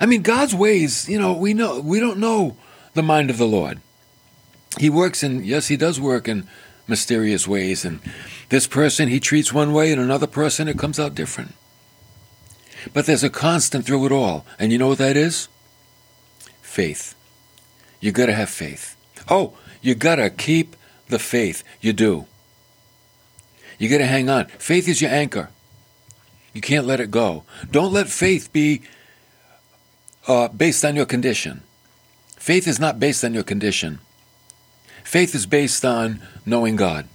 I 0.00 0.06
mean, 0.06 0.22
God's 0.22 0.54
ways, 0.54 1.08
you 1.08 1.18
know, 1.18 1.32
we 1.32 1.54
know 1.54 1.80
we 1.80 2.00
don't 2.00 2.18
know 2.18 2.56
the 2.94 3.02
mind 3.02 3.30
of 3.30 3.38
the 3.38 3.46
Lord. 3.46 3.80
He 4.78 4.90
works 4.90 5.22
in 5.22 5.44
yes, 5.44 5.68
he 5.68 5.76
does 5.76 6.00
work 6.00 6.28
in 6.28 6.46
mysterious 6.88 7.48
ways, 7.48 7.84
and 7.84 8.00
this 8.48 8.66
person 8.66 9.08
he 9.08 9.20
treats 9.20 9.52
one 9.52 9.72
way, 9.72 9.92
and 9.92 10.00
another 10.00 10.26
person 10.26 10.68
it 10.68 10.78
comes 10.78 10.98
out 10.98 11.14
different. 11.14 11.54
But 12.92 13.06
there's 13.06 13.24
a 13.24 13.30
constant 13.30 13.84
through 13.84 14.06
it 14.06 14.12
all. 14.12 14.46
And 14.58 14.70
you 14.70 14.78
know 14.78 14.88
what 14.88 14.98
that 14.98 15.16
is? 15.16 15.48
Faith. 16.62 17.14
You 18.00 18.12
gotta 18.12 18.34
have 18.34 18.50
faith. 18.50 18.96
Oh, 19.28 19.54
you 19.80 19.94
gotta 19.94 20.30
keep 20.30 20.76
the 21.08 21.18
faith. 21.18 21.64
You 21.80 21.92
do. 21.92 22.26
You 23.78 23.88
gotta 23.88 24.06
hang 24.06 24.28
on. 24.28 24.46
Faith 24.46 24.88
is 24.88 25.00
your 25.00 25.10
anchor. 25.10 25.50
You 26.54 26.60
can't 26.60 26.86
let 26.86 27.00
it 27.00 27.10
go. 27.10 27.44
Don't 27.70 27.92
let 27.92 28.08
faith 28.08 28.52
be 28.52 28.82
uh, 30.26 30.48
based 30.48 30.84
on 30.84 30.96
your 30.96 31.06
condition. 31.06 31.62
Faith 32.36 32.66
is 32.66 32.80
not 32.80 32.98
based 32.98 33.24
on 33.24 33.34
your 33.34 33.42
condition. 33.42 33.98
Faith 35.04 35.34
is 35.34 35.46
based 35.46 35.84
on 35.84 36.22
knowing 36.44 36.76
God. 36.76 37.08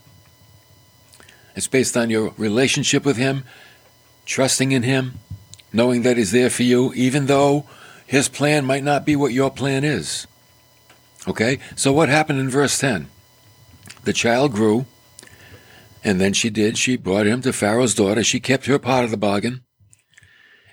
It's 1.56 1.68
based 1.68 1.98
on 1.98 2.10
your 2.10 2.34
relationship 2.38 3.04
with 3.04 3.18
Him, 3.18 3.44
trusting 4.26 4.72
in 4.72 4.84
Him, 4.84 5.16
knowing 5.74 6.04
that 6.04 6.18
He's 6.18 6.32
there 6.32 6.50
for 6.50 6.64
you, 6.64 6.94
even 6.94 7.26
though 7.26 7.66
His 8.06 8.30
plan 8.30 8.66
might 8.66 8.84
not 8.84 9.06
be 9.06 9.16
what 9.16 9.34
your 9.34 9.52
plan 9.52 9.84
is. 9.84 10.28
Okay? 11.28 11.60
So, 11.76 11.92
what 11.92 12.10
happened 12.10 12.40
in 12.40 12.50
verse 12.50 12.78
10? 12.80 13.08
The 14.04 14.14
child 14.14 14.54
grew, 14.54 14.86
and 16.04 16.20
then 16.20 16.34
she 16.34 16.50
did. 16.50 16.78
She 16.78 16.98
brought 16.98 17.28
him 17.28 17.42
to 17.42 17.54
Pharaoh's 17.54 17.96
daughter. 17.96 18.24
She 18.24 18.40
kept 18.40 18.66
her 18.66 18.80
part 18.80 19.06
of 19.06 19.12
the 19.12 19.18
bargain, 19.18 19.64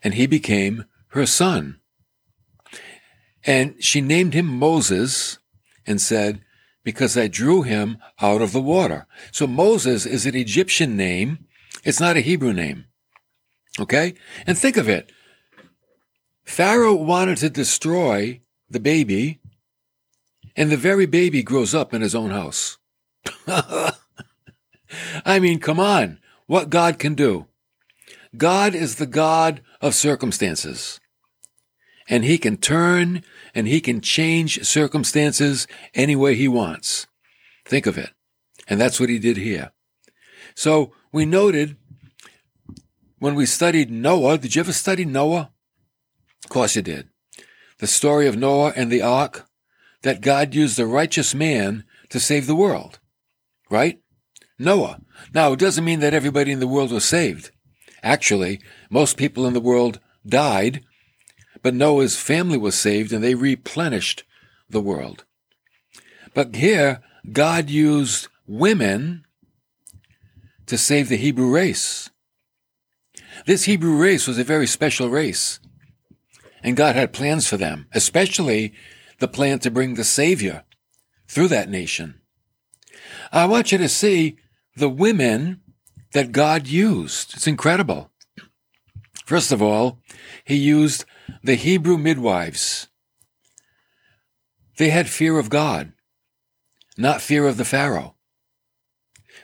and 0.03 0.15
he 0.15 0.27
became 0.27 0.85
her 1.09 1.27
son. 1.27 1.81
And 3.45 3.83
she 3.83 4.01
named 4.01 4.35
him 4.35 4.47
Moses 4.47 5.39
and 5.87 6.01
said, 6.01 6.43
Because 6.85 7.17
I 7.17 7.29
drew 7.29 7.63
him 7.63 7.99
out 8.21 8.43
of 8.43 8.53
the 8.53 8.61
water. 8.61 9.07
So 9.33 9.47
Moses 9.47 10.07
is 10.07 10.27
an 10.27 10.35
Egyptian 10.35 10.97
name. 10.97 11.47
It's 11.85 12.01
not 12.01 12.17
a 12.17 12.21
Hebrew 12.21 12.53
name. 12.53 12.87
Okay? 13.79 14.15
And 14.47 14.59
think 14.59 14.77
of 14.77 14.89
it. 14.89 15.13
Pharaoh 16.45 16.95
wanted 16.95 17.37
to 17.39 17.51
destroy 17.51 18.41
the 18.71 18.81
baby, 18.81 19.41
and 20.57 20.71
the 20.71 20.77
very 20.77 21.07
baby 21.07 21.43
grows 21.43 21.75
up 21.75 21.93
in 21.95 22.03
his 22.03 22.15
own 22.15 22.31
house. 22.31 22.79
I 25.25 25.39
mean, 25.39 25.61
come 25.61 25.81
on. 25.81 26.19
What 26.47 26.71
God 26.71 26.99
can 26.99 27.15
do. 27.15 27.47
God 28.37 28.75
is 28.75 28.97
the 28.97 29.07
God 29.07 29.63
of 29.81 29.95
circumstances. 29.95 31.01
And 32.09 32.25
he 32.25 32.39
can 32.39 32.57
turn 32.57 33.23
and 33.55 33.69
he 33.69 33.81
can 33.81 34.01
change 34.01 34.65
circumstances 34.65 35.67
any 35.95 36.17
way 36.17 36.35
he 36.35 36.49
wants. 36.49 37.07
Think 37.65 37.87
of 37.87 37.99
it. 37.99 38.11
And 38.67 38.81
that's 38.81 38.99
what 38.99 39.11
he 39.11 39.19
did 39.19 39.37
here. 39.37 39.73
So 40.55 40.93
we 41.13 41.27
noted 41.27 41.77
when 43.19 43.35
we 43.35 43.47
studied 43.47 43.91
Noah, 43.91 44.39
did 44.39 44.55
you 44.55 44.61
ever 44.61 44.73
study 44.73 45.05
Noah? 45.05 45.51
Of 46.45 46.51
course 46.51 46.77
you 46.77 46.83
did. 46.83 47.09
The 47.79 47.87
story 47.87 48.27
of 48.27 48.37
Noah 48.37 48.73
and 48.75 48.91
the 48.91 49.03
ark, 49.03 49.47
that 50.03 50.21
God 50.21 50.55
used 50.55 50.79
a 50.79 50.87
righteous 50.87 51.35
man 51.35 51.85
to 52.09 52.21
save 52.21 52.47
the 52.47 52.55
world. 52.55 52.99
Right? 53.71 54.01
Noah. 54.59 55.01
Now, 55.33 55.53
it 55.53 55.59
doesn't 55.59 55.85
mean 55.85 56.01
that 56.01 56.15
everybody 56.15 56.51
in 56.51 56.61
the 56.61 56.67
world 56.67 56.91
was 56.91 57.05
saved. 57.05 57.51
Actually, 58.03 58.61
most 58.91 59.17
people 59.17 59.47
in 59.47 59.55
the 59.55 59.61
world 59.61 60.01
died, 60.27 60.85
but 61.63 61.75
Noah's 61.75 62.17
family 62.17 62.59
was 62.59 62.75
saved 62.75 63.13
and 63.13 63.23
they 63.23 63.35
replenished 63.35 64.25
the 64.69 64.81
world. 64.81 65.25
But 66.35 66.55
here, 66.55 67.01
God 67.33 67.71
used 67.71 68.29
women 68.47 69.25
to 70.67 70.79
save 70.79 71.09
the 71.09 71.17
Hebrew 71.17 71.51
race. 71.51 72.11
This 73.47 73.65
Hebrew 73.65 73.97
race 73.97 74.27
was 74.27 74.39
a 74.39 74.45
very 74.45 74.67
special 74.67 75.09
race. 75.09 75.61
And 76.63 76.77
God 76.77 76.97
had 76.97 77.13
plans 77.13 77.47
for 77.47 77.57
them, 77.57 77.87
especially 77.93 78.73
the 79.21 79.29
plan 79.29 79.59
to 79.61 79.71
bring 79.71 79.95
the 79.95 80.05
Savior 80.05 80.65
through 81.29 81.49
that 81.49 81.71
nation. 81.71 82.21
I 83.33 83.47
want 83.47 83.73
you 83.73 83.79
to 83.79 83.89
see 83.89 84.39
the 84.79 84.89
women 84.89 85.61
that 86.13 86.33
God 86.33 86.67
used. 86.67 87.35
It's 87.35 87.47
incredible. 87.47 88.11
First 89.27 89.53
of 89.53 89.61
all, 89.61 90.01
he 90.45 90.57
used 90.57 91.05
the 91.43 91.55
Hebrew 91.55 91.99
midwives, 91.99 92.89
they 94.79 94.91
had 94.91 95.09
fear 95.09 95.39
of 95.39 95.51
God, 95.51 95.93
not 96.97 97.21
fear 97.21 97.47
of 97.47 97.57
the 97.57 97.65
Pharaoh. 97.65 98.15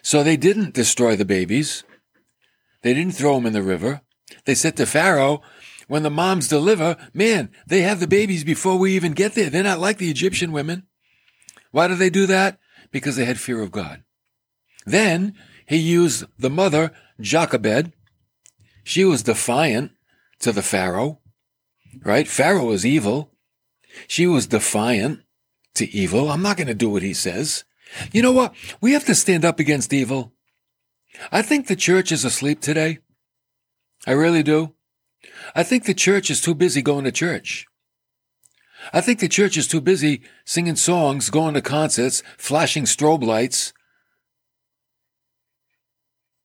So 0.01 0.23
they 0.23 0.37
didn't 0.37 0.75
destroy 0.75 1.17
the 1.17 1.25
babies. 1.25 1.83
They 2.83 2.95
didn't 2.95 3.15
throw 3.15 3.35
them 3.35 3.47
in 3.47 3.53
the 3.53 3.63
river. 3.63 4.03
They 4.45 4.55
said 4.55 4.77
to 4.77 4.87
Pharaoh, 4.87 5.43
when 5.89 6.03
the 6.03 6.11
moms 6.11 6.49
deliver, 6.49 6.97
man, 7.13 7.51
they 7.67 7.83
have 7.83 8.01
the 8.01 8.07
babies 8.07 8.45
before 8.45 8.79
we 8.79 8.95
even 8.95 9.13
get 9.13 9.35
there. 9.35 9.51
They're 9.51 9.63
not 9.63 9.81
like 9.81 9.99
the 9.99 10.11
Egyptian 10.11 10.53
women. 10.53 10.85
Why 11.73 11.89
do 11.89 11.95
they 11.95 12.11
do 12.11 12.27
that? 12.27 12.59
Because 12.91 13.17
they 13.17 13.25
had 13.25 13.41
fear 13.41 13.61
of 13.61 13.73
God. 13.73 14.05
Then 14.85 15.35
he 15.67 15.77
used 15.77 16.25
the 16.39 16.51
mother, 16.51 16.93
Jochebed. 17.21 17.93
She 18.83 19.05
was 19.05 19.23
defiant 19.23 19.93
to 20.41 20.53
the 20.53 20.63
Pharaoh, 20.63 21.21
right? 22.03 22.29
Pharaoh 22.29 22.67
was 22.67 22.85
evil. 22.85 23.33
She 24.07 24.27
was 24.27 24.47
defiant 24.47 25.21
to 25.75 25.91
evil. 25.91 26.31
I'm 26.31 26.43
not 26.43 26.57
going 26.57 26.69
to 26.69 26.75
do 26.75 26.91
what 26.91 27.03
he 27.03 27.15
says. 27.15 27.65
You 28.13 28.23
know 28.23 28.33
what? 28.33 28.55
We 28.81 28.93
have 28.93 29.05
to 29.07 29.15
stand 29.15 29.45
up 29.45 29.59
against 29.59 29.93
evil. 29.93 30.33
I 31.31 31.43
think 31.43 31.67
the 31.67 31.77
church 31.77 32.13
is 32.13 32.25
asleep 32.25 32.61
today. 32.61 32.99
I 34.07 34.13
really 34.13 34.43
do. 34.43 34.75
I 35.55 35.63
think 35.63 35.85
the 35.85 35.95
church 35.95 36.31
is 36.31 36.41
too 36.41 36.55
busy 36.55 36.83
going 36.83 37.05
to 37.05 37.13
church. 37.13 37.67
I 38.93 39.01
think 39.01 39.21
the 39.21 39.29
church 39.29 39.57
is 39.57 39.67
too 39.67 39.81
busy 39.81 40.23
singing 40.45 40.77
songs, 40.77 41.31
going 41.31 41.55
to 41.55 41.63
concerts, 41.63 42.23
flashing 42.37 42.85
strobe 42.85 43.25
lights. 43.25 43.73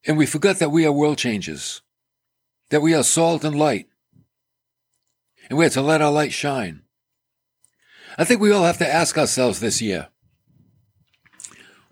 And 0.06 0.16
we 0.16 0.26
forgot 0.26 0.58
that 0.58 0.70
we 0.70 0.86
are 0.86 0.92
world 0.92 1.18
changers, 1.18 1.82
that 2.70 2.82
we 2.82 2.94
are 2.94 3.02
salt 3.02 3.44
and 3.44 3.58
light, 3.58 3.86
and 5.48 5.58
we 5.58 5.64
have 5.64 5.74
to 5.74 5.82
let 5.82 6.00
our 6.00 6.12
light 6.12 6.32
shine. 6.32 6.82
I 8.16 8.24
think 8.24 8.40
we 8.40 8.52
all 8.52 8.64
have 8.64 8.78
to 8.78 8.92
ask 8.92 9.16
ourselves 9.18 9.60
this 9.60 9.80
year 9.82 10.08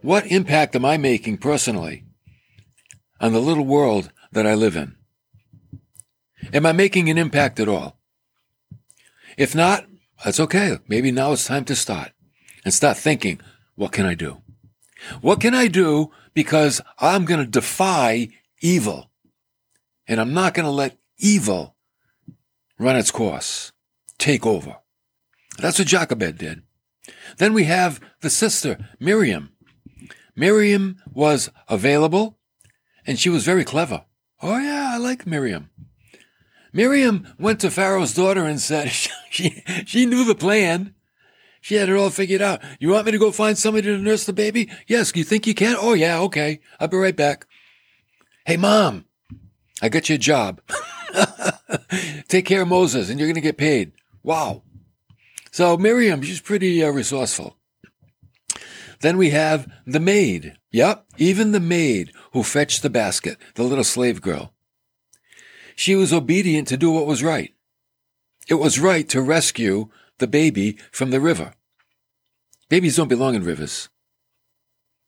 what 0.01 0.27
impact 0.27 0.77
am 0.77 0.85
I 0.85 0.97
making 0.97 1.39
personally 1.39 2.05
on 3.21 3.33
the 3.33 3.41
little 3.41 3.65
world 3.65 4.13
that 4.31 4.47
I 4.47 4.55
live 4.55 4.77
in? 4.77 4.95
Am 6.53 6.67
I 6.67 6.73
making 6.73 7.11
an 7.11 7.19
impact 7.19 7.59
at 7.59 7.69
all? 7.69 7.99
If 9.37 9.55
not, 9.55 9.87
that's 10.25 10.39
okay. 10.41 10.79
Maybe 10.87 11.11
now 11.11 11.33
it's 11.33 11.47
time 11.47 11.65
to 11.65 11.75
start 11.75 12.13
and 12.65 12.73
start 12.73 12.97
thinking, 12.97 13.41
what 13.75 13.93
can 13.93 14.07
I 14.07 14.15
do? 14.15 14.41
What 15.21 15.41
can 15.41 15.55
I 15.55 15.67
do 15.67 16.13
because 16.39 16.81
I'm 17.01 17.25
going 17.25 17.41
to 17.41 17.51
defy 17.51 18.29
evil 18.61 19.11
and 20.07 20.21
I'm 20.21 20.33
not 20.33 20.55
going 20.55 20.67
to 20.67 20.71
let 20.71 20.97
evil 21.19 21.75
run 22.79 22.95
its 22.95 23.11
course, 23.11 23.73
take 24.19 24.47
over. 24.47 24.77
That's 25.59 25.81
what 25.81 25.89
Jochebed 25.89 26.39
did. 26.39 26.63
Then 27.39 27.55
we 27.55 27.65
have 27.65 28.01
the 28.21 28.31
sister, 28.31 28.79
Miriam. 29.01 29.51
Miriam 30.37 31.03
was 31.13 31.51
available 31.67 32.39
and 33.05 33.19
she 33.19 33.31
was 33.31 33.45
very 33.45 33.65
clever. 33.65 34.05
Oh 34.41 34.59
yeah, 34.59 34.93
I 34.95 34.99
like 34.99 35.27
Miriam. 35.27 35.71
Miriam 36.73 37.35
went 37.37 37.59
to 37.63 37.71
Pharaoh's 37.73 38.15
daughter 38.15 38.45
and 38.45 38.61
said 38.61 38.91
she, 39.31 39.65
she 39.87 40.07
knew 40.07 40.25
the 40.25 40.37
plan. 40.37 40.95
She 41.61 41.75
had 41.75 41.89
it 41.89 41.97
all 41.97 42.11
figured 42.11 42.43
out. 42.43 42.63
You 42.79 42.91
want 42.91 43.07
me 43.07 43.13
to 43.13 43.19
go 43.19 43.33
find 43.33 43.59
somebody 43.59 43.87
to 43.89 43.99
nurse 43.99 44.25
the 44.25 44.33
baby? 44.33 44.71
Yes. 44.87 45.13
You 45.15 45.25
think 45.25 45.47
you 45.47 45.55
can? 45.55 45.77
Oh, 45.79 45.95
yeah. 45.95 46.21
Okay. 46.21 46.61
I'll 46.79 46.89
be 46.89 46.97
right 46.97 47.17
back. 47.17 47.47
Hey, 48.47 48.57
mom, 48.57 49.05
I 49.83 49.89
got 49.89 50.09
you 50.09 50.15
a 50.15 50.19
job. 50.19 50.61
Take 52.29 52.47
care 52.47 52.63
of 52.63 52.69
Moses 52.69 53.11
and 53.11 53.19
you're 53.19 53.29
going 53.29 53.35
to 53.35 53.41
get 53.41 53.59
paid. 53.59 53.93
Wow. 54.23 54.63
So 55.51 55.77
Miriam, 55.77 56.23
she's 56.23 56.41
pretty 56.41 56.83
uh, 56.83 56.91
resourceful. 56.91 57.57
Then 59.01 59.17
we 59.17 59.31
have 59.31 59.71
the 59.87 60.01
maid. 60.01 60.57
Yep. 60.73 61.05
Even 61.19 61.53
the 61.53 61.61
maid 61.61 62.13
who 62.33 62.43
fetched 62.43 62.83
the 62.83 62.91
basket, 62.91 63.39
the 63.55 63.63
little 63.63 63.85
slave 63.85 64.21
girl. 64.21 64.53
She 65.77 65.95
was 65.95 66.13
obedient 66.13 66.69
to 66.69 66.77
do 66.77 66.91
what 66.91 67.07
was 67.07 67.23
right. 67.23 67.55
It 68.49 68.55
was 68.55 68.81
right 68.81 69.09
to 69.11 69.23
rescue 69.23 69.91
the 70.19 70.27
baby 70.27 70.79
from 70.93 71.11
the 71.11 71.21
river. 71.21 71.55
Babies 72.69 72.97
don't 72.97 73.09
belong 73.09 73.35
in 73.35 73.45
rivers. 73.45 73.89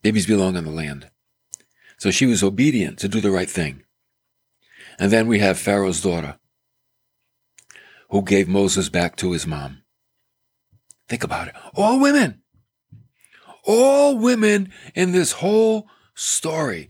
Babies 0.02 0.26
belong 0.26 0.56
on 0.56 0.64
the 0.64 0.70
land. 0.70 1.10
So 1.98 2.10
she 2.10 2.26
was 2.26 2.42
obedient 2.42 2.98
to 3.00 3.08
do 3.08 3.20
the 3.20 3.30
right 3.30 3.50
thing. 3.50 3.84
And 4.98 5.12
then 5.12 5.26
we 5.26 5.40
have 5.40 5.58
Pharaoh's 5.58 6.00
daughter, 6.00 6.38
who 8.10 8.22
gave 8.22 8.48
Moses 8.48 8.88
back 8.88 9.16
to 9.16 9.32
his 9.32 9.46
mom. 9.46 9.82
Think 11.08 11.24
about 11.24 11.48
it. 11.48 11.54
All 11.74 12.00
women. 12.00 12.42
All 13.64 14.16
women 14.16 14.72
in 14.94 15.12
this 15.12 15.32
whole 15.32 15.88
story. 16.14 16.88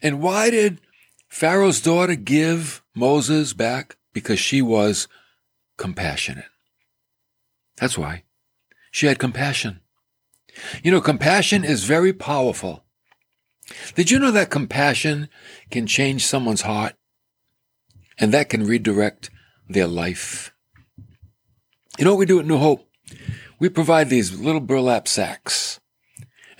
And 0.00 0.20
why 0.20 0.50
did 0.50 0.80
Pharaoh's 1.28 1.80
daughter 1.80 2.14
give 2.14 2.82
Moses 2.94 3.52
back? 3.52 3.96
Because 4.12 4.38
she 4.38 4.62
was 4.62 5.08
compassionate. 5.76 6.44
That's 7.82 7.98
why. 7.98 8.22
She 8.92 9.06
had 9.06 9.18
compassion. 9.18 9.80
You 10.84 10.92
know, 10.92 11.00
compassion 11.00 11.64
is 11.64 11.82
very 11.82 12.12
powerful. 12.12 12.84
Did 13.96 14.08
you 14.08 14.20
know 14.20 14.30
that 14.30 14.50
compassion 14.50 15.28
can 15.68 15.88
change 15.88 16.24
someone's 16.24 16.62
heart? 16.62 16.94
And 18.16 18.32
that 18.32 18.50
can 18.50 18.68
redirect 18.68 19.30
their 19.68 19.88
life? 19.88 20.54
You 21.98 22.04
know 22.04 22.12
what 22.12 22.20
we 22.20 22.26
do 22.26 22.38
at 22.38 22.46
New 22.46 22.58
Hope? 22.58 22.88
We 23.58 23.68
provide 23.68 24.10
these 24.10 24.38
little 24.38 24.60
burlap 24.60 25.08
sacks. 25.08 25.80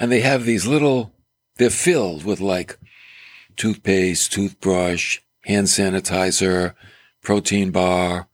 And 0.01 0.11
they 0.11 0.23
have 0.23 0.45
these 0.45 0.67
little, 0.67 1.15
they're 1.55 1.71
filled 1.71 2.25
with 2.25 2.41
like 2.41 2.81
toothpaste, 3.55 4.33
toothbrush, 4.33 5.21
hand 5.45 5.69
sanitizer, 5.69 6.75
protein 7.23 7.71
bar, 7.71 8.27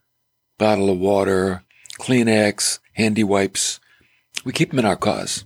bottle 0.56 0.88
of 0.88 0.98
water, 0.98 1.64
Kleenex, 1.98 2.78
handy 2.94 3.24
wipes. 3.24 3.80
We 4.44 4.52
keep 4.52 4.70
them 4.70 4.78
in 4.78 4.84
our 4.84 4.96
cars. 4.96 5.44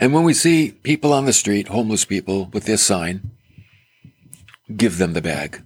And 0.00 0.12
when 0.12 0.24
we 0.24 0.34
see 0.34 0.72
people 0.72 1.12
on 1.12 1.24
the 1.24 1.32
street, 1.32 1.68
homeless 1.68 2.04
people 2.04 2.46
with 2.52 2.64
their 2.64 2.76
sign, 2.76 3.30
give 4.76 4.98
them 4.98 5.12
the 5.12 5.22
bag. 5.22 5.62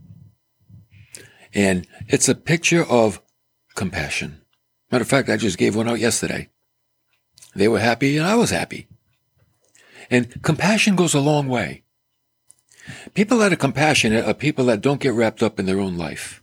And 1.54 1.86
it's 2.08 2.28
a 2.28 2.34
picture 2.34 2.84
of 2.84 3.22
compassion. 3.74 4.42
Matter 4.90 5.02
of 5.02 5.08
fact, 5.08 5.28
I 5.28 5.36
just 5.36 5.58
gave 5.58 5.76
one 5.76 5.88
out 5.88 5.98
yesterday. 5.98 6.50
They 7.54 7.68
were 7.68 7.80
happy 7.80 8.16
and 8.16 8.26
I 8.26 8.34
was 8.34 8.50
happy. 8.50 8.86
And 10.10 10.42
compassion 10.42 10.96
goes 10.96 11.14
a 11.14 11.20
long 11.20 11.48
way. 11.48 11.84
People 13.14 13.38
that 13.38 13.52
are 13.52 13.56
compassionate 13.56 14.24
are 14.26 14.34
people 14.34 14.66
that 14.66 14.80
don't 14.80 15.00
get 15.00 15.12
wrapped 15.12 15.42
up 15.42 15.58
in 15.58 15.66
their 15.66 15.80
own 15.80 15.96
life. 15.98 16.42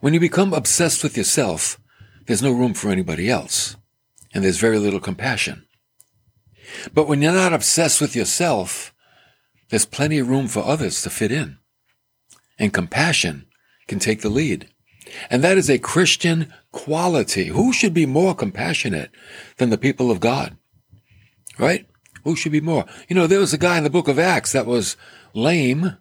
When 0.00 0.14
you 0.14 0.20
become 0.20 0.52
obsessed 0.52 1.02
with 1.02 1.16
yourself, 1.16 1.80
there's 2.26 2.42
no 2.42 2.52
room 2.52 2.74
for 2.74 2.90
anybody 2.90 3.30
else, 3.30 3.76
and 4.34 4.42
there's 4.42 4.58
very 4.58 4.78
little 4.78 5.00
compassion. 5.00 5.66
But 6.92 7.06
when 7.08 7.22
you're 7.22 7.32
not 7.32 7.52
obsessed 7.52 8.00
with 8.00 8.16
yourself, 8.16 8.94
there's 9.70 9.86
plenty 9.86 10.18
of 10.18 10.28
room 10.28 10.48
for 10.48 10.60
others 10.60 11.02
to 11.02 11.10
fit 11.10 11.32
in. 11.32 11.58
And 12.58 12.72
compassion 12.72 13.46
can 13.86 13.98
take 13.98 14.22
the 14.22 14.28
lead. 14.28 14.68
And 15.30 15.42
that 15.44 15.58
is 15.58 15.70
a 15.70 15.78
Christian 15.78 16.52
quality. 16.72 17.46
Who 17.46 17.72
should 17.72 17.94
be 17.94 18.06
more 18.06 18.34
compassionate 18.34 19.10
than 19.58 19.70
the 19.70 19.78
people 19.78 20.10
of 20.10 20.20
God? 20.20 20.56
Right? 21.58 21.86
Who 22.24 22.34
should 22.34 22.52
be 22.52 22.60
more? 22.60 22.84
You 23.08 23.14
know, 23.14 23.26
there 23.26 23.38
was 23.38 23.52
a 23.52 23.58
guy 23.58 23.78
in 23.78 23.84
the 23.84 23.90
book 23.90 24.08
of 24.08 24.18
Acts 24.18 24.52
that 24.52 24.66
was 24.66 24.96
lame 25.32 25.96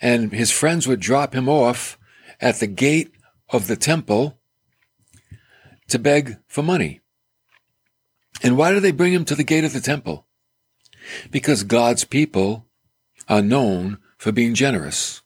and 0.00 0.32
his 0.32 0.50
friends 0.50 0.86
would 0.86 1.00
drop 1.00 1.34
him 1.34 1.48
off 1.48 1.98
at 2.40 2.56
the 2.56 2.66
gate 2.66 3.12
of 3.50 3.66
the 3.66 3.76
temple 3.76 4.37
to 5.88 5.98
beg 5.98 6.38
for 6.46 6.62
money. 6.62 7.00
And 8.42 8.56
why 8.56 8.72
do 8.72 8.80
they 8.80 8.92
bring 8.92 9.12
him 9.12 9.24
to 9.26 9.34
the 9.34 9.44
gate 9.44 9.64
of 9.64 9.72
the 9.72 9.80
temple? 9.80 10.26
Because 11.30 11.62
God's 11.64 12.04
people 12.04 12.66
are 13.28 13.42
known 13.42 13.98
for 14.16 14.32
being 14.32 14.54
generous. 14.54 15.22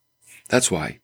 That's 0.48 0.70
why. 0.70 1.00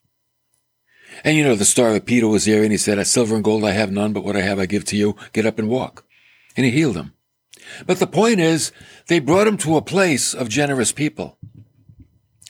And 1.25 1.37
you 1.37 1.44
know, 1.44 1.55
the 1.55 1.64
story 1.64 1.97
of 1.97 2.07
Peter 2.07 2.29
was 2.29 2.44
there 2.44 2.62
and 2.62 2.73
he 2.73 2.79
said, 2.79 2.99
I 2.99 3.03
silver 3.03 3.35
and 3.35 3.44
gold 3.44 3.64
I 3.64 3.73
have 3.73 3.90
none, 3.90 4.12
but 4.12 4.25
what 4.25 4.37
I 4.37 4.42
have 4.42 4.59
I 4.59 4.66
give 4.66 4.85
to 4.87 4.97
you. 4.97 5.16
Get 5.33 5.47
up 5.47 5.59
and 5.59 5.68
walk. 5.68 6.05
And 6.57 6.64
he 6.64 6.73
healed 6.73 6.97
him. 6.97 7.12
But 7.87 7.99
the 7.99 8.07
point 8.07 8.40
is, 8.40 8.73
they 9.09 9.18
brought 9.18 9.47
him 9.47 9.57
to 9.59 9.77
a 9.77 9.83
place 9.83 10.33
of 10.35 10.49
generous 10.49 10.92
people. 10.92 11.38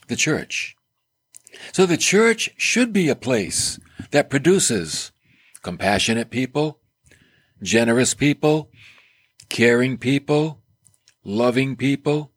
The 0.09 0.17
church. 0.17 0.77
So 1.73 1.87
the 1.87 1.97
church 1.97 2.51
should 2.57 2.93
be 2.93 3.09
a 3.09 3.17
place 3.17 3.79
that 4.11 4.31
produces 4.31 5.13
compassionate 5.63 6.31
people, 6.31 6.78
generous 7.63 8.15
people, 8.15 8.71
caring 9.49 9.99
people, 9.99 10.63
loving 11.25 11.77
people. 11.77 12.33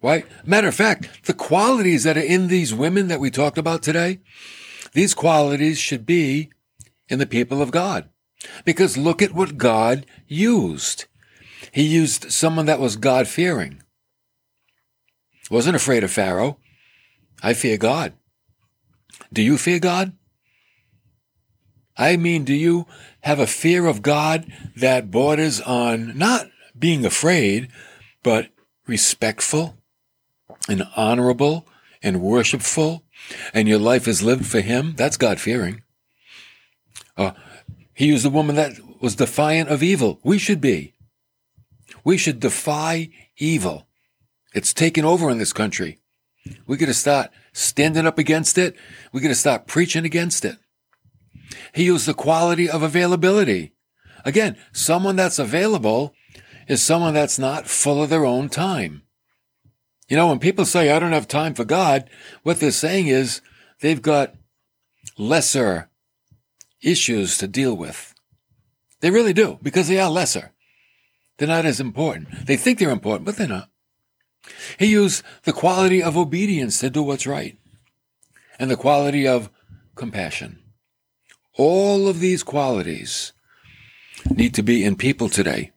Why? 0.00 0.24
Matter 0.44 0.68
of 0.68 0.74
fact, 0.74 1.24
the 1.24 1.34
qualities 1.34 2.04
that 2.04 2.16
are 2.16 2.20
in 2.20 2.48
these 2.48 2.74
women 2.74 3.08
that 3.08 3.20
we 3.20 3.30
talked 3.30 3.58
about 3.58 3.82
today, 3.82 4.20
these 4.92 5.14
qualities 5.14 5.78
should 5.78 6.06
be 6.06 6.50
in 7.08 7.18
the 7.18 7.26
people 7.26 7.62
of 7.62 7.70
God. 7.70 8.08
Because 8.64 8.96
look 8.96 9.22
at 9.22 9.32
what 9.32 9.56
God 9.56 10.06
used. 10.26 11.06
He 11.72 11.82
used 11.82 12.30
someone 12.30 12.66
that 12.66 12.80
was 12.80 12.96
God 12.96 13.26
fearing. 13.26 13.82
Wasn't 15.50 15.76
afraid 15.76 16.04
of 16.04 16.10
Pharaoh. 16.10 16.58
I 17.42 17.54
fear 17.54 17.76
God. 17.76 18.12
Do 19.32 19.42
you 19.42 19.58
fear 19.58 19.78
God? 19.78 20.12
I 21.96 22.16
mean, 22.16 22.44
do 22.44 22.54
you 22.54 22.86
have 23.26 23.40
a 23.40 23.46
fear 23.46 23.86
of 23.86 24.02
God 24.02 24.46
that 24.76 25.10
borders 25.10 25.60
on 25.60 26.16
not 26.16 26.46
being 26.78 27.04
afraid, 27.04 27.68
but 28.22 28.50
respectful 28.86 29.76
and 30.68 30.86
honorable 30.94 31.66
and 32.00 32.22
worshipful, 32.22 33.02
and 33.52 33.66
your 33.66 33.80
life 33.80 34.06
is 34.06 34.22
lived 34.22 34.46
for 34.46 34.60
Him? 34.60 34.94
That's 34.96 35.16
God 35.16 35.40
fearing. 35.40 35.82
Uh, 37.16 37.32
he 37.92 38.06
used 38.06 38.24
a 38.24 38.30
woman 38.30 38.54
that 38.54 38.78
was 39.00 39.16
defiant 39.16 39.70
of 39.70 39.82
evil. 39.82 40.20
We 40.22 40.38
should 40.38 40.60
be. 40.60 40.94
We 42.04 42.16
should 42.16 42.38
defy 42.38 43.08
evil. 43.38 43.88
It's 44.54 44.72
taken 44.72 45.04
over 45.04 45.30
in 45.30 45.38
this 45.38 45.52
country. 45.52 45.98
We 46.68 46.76
got 46.76 46.86
to 46.86 46.94
start 46.94 47.32
standing 47.52 48.06
up 48.06 48.18
against 48.18 48.56
it. 48.56 48.76
We 49.12 49.20
got 49.20 49.28
to 49.28 49.34
start 49.34 49.66
preaching 49.66 50.04
against 50.04 50.44
it. 50.44 50.58
He 51.72 51.84
used 51.84 52.06
the 52.06 52.14
quality 52.14 52.68
of 52.68 52.82
availability. 52.82 53.72
Again, 54.24 54.56
someone 54.72 55.16
that's 55.16 55.38
available 55.38 56.14
is 56.68 56.82
someone 56.82 57.14
that's 57.14 57.38
not 57.38 57.68
full 57.68 58.02
of 58.02 58.10
their 58.10 58.24
own 58.24 58.48
time. 58.48 59.02
You 60.08 60.16
know, 60.16 60.28
when 60.28 60.38
people 60.38 60.64
say, 60.64 60.90
I 60.90 60.98
don't 60.98 61.12
have 61.12 61.28
time 61.28 61.54
for 61.54 61.64
God, 61.64 62.08
what 62.42 62.60
they're 62.60 62.70
saying 62.70 63.08
is 63.08 63.40
they've 63.80 64.02
got 64.02 64.34
lesser 65.18 65.90
issues 66.82 67.38
to 67.38 67.48
deal 67.48 67.76
with. 67.76 68.14
They 69.00 69.10
really 69.10 69.32
do, 69.32 69.58
because 69.62 69.88
they 69.88 69.98
are 69.98 70.10
lesser. 70.10 70.52
They're 71.38 71.48
not 71.48 71.66
as 71.66 71.80
important. 71.80 72.46
They 72.46 72.56
think 72.56 72.78
they're 72.78 72.90
important, 72.90 73.26
but 73.26 73.36
they're 73.36 73.48
not. 73.48 73.68
He 74.78 74.86
used 74.86 75.22
the 75.42 75.52
quality 75.52 76.02
of 76.02 76.16
obedience 76.16 76.78
to 76.80 76.90
do 76.90 77.02
what's 77.02 77.26
right 77.26 77.58
and 78.58 78.70
the 78.70 78.76
quality 78.76 79.26
of 79.26 79.50
compassion. 79.96 80.62
All 81.56 82.06
of 82.06 82.20
these 82.20 82.42
qualities 82.42 83.32
need 84.30 84.54
to 84.54 84.62
be 84.62 84.84
in 84.84 84.96
people 84.96 85.28
today. 85.28 85.72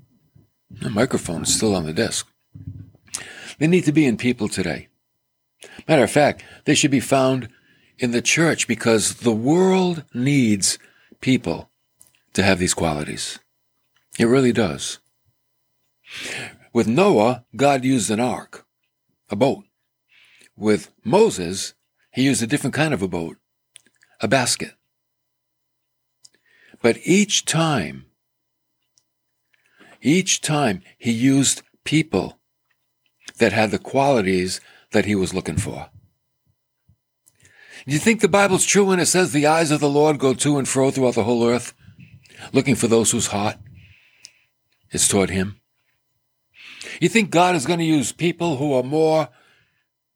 The 0.70 0.90
microphone 0.90 1.44
is 1.44 1.56
still 1.56 1.76
on 1.76 1.86
the 1.86 1.94
desk. 1.94 2.28
They 3.60 3.68
need 3.68 3.86
to 3.86 3.92
be 3.92 4.06
in 4.06 4.18
people 4.18 4.50
today. 4.50 4.90
Matter 5.88 6.04
of 6.04 6.12
fact, 6.12 6.44
they 6.66 6.76
should 6.76 6.92
be 6.92 7.00
found 7.00 7.50
in 7.98 8.12
the 8.12 8.22
church 8.22 8.68
because 8.68 9.16
the 9.16 9.34
world 9.34 10.04
needs 10.14 10.80
people 11.22 11.70
to 12.34 12.44
have 12.44 12.60
these 12.60 12.74
qualities. 12.74 13.40
It 14.18 14.26
really 14.26 14.54
does. 14.54 15.00
With 16.74 16.88
Noah, 16.88 17.46
God 17.56 17.84
used 17.84 18.12
an 18.12 18.20
ark, 18.20 18.66
a 19.30 19.36
boat. 19.36 19.64
With 20.58 20.92
Moses, 21.04 21.74
he 22.12 22.24
used 22.24 22.44
a 22.44 22.48
different 22.48 22.74
kind 22.74 22.94
of 22.94 23.02
a 23.02 23.08
boat, 23.08 23.38
a 24.20 24.28
basket. 24.28 24.74
But 26.82 26.98
each 27.04 27.46
time, 27.46 28.06
each 30.02 30.42
time 30.42 30.82
he 30.98 31.12
used 31.12 31.62
people 31.84 32.40
that 33.38 33.52
had 33.52 33.72
the 33.72 33.80
qualities 33.80 34.62
that 34.92 35.06
he 35.06 35.16
was 35.16 35.34
looking 35.34 35.58
for. 35.58 35.90
Do 37.86 37.94
you 37.94 38.00
think 38.00 38.22
the 38.22 38.28
Bible's 38.28 38.66
true 38.66 38.86
when 38.86 39.00
it 39.00 39.08
says 39.08 39.32
the 39.32 39.48
eyes 39.48 39.72
of 39.72 39.80
the 39.80 39.90
Lord 39.90 40.20
go 40.20 40.34
to 40.34 40.58
and 40.58 40.68
fro 40.68 40.92
throughout 40.92 41.16
the 41.16 41.24
whole 41.24 41.46
earth, 41.48 41.74
looking 42.54 42.76
for 42.76 42.88
those 42.88 43.12
whose 43.12 43.28
heart 43.28 43.58
is 44.92 45.08
toward 45.08 45.30
him? 45.30 45.60
You 47.00 47.10
think 47.10 47.30
God 47.30 47.56
is 47.56 47.66
going 47.66 47.80
to 47.80 47.86
use 47.86 48.12
people 48.12 48.58
who 48.58 48.74
are 48.74 48.84
more 48.84 49.30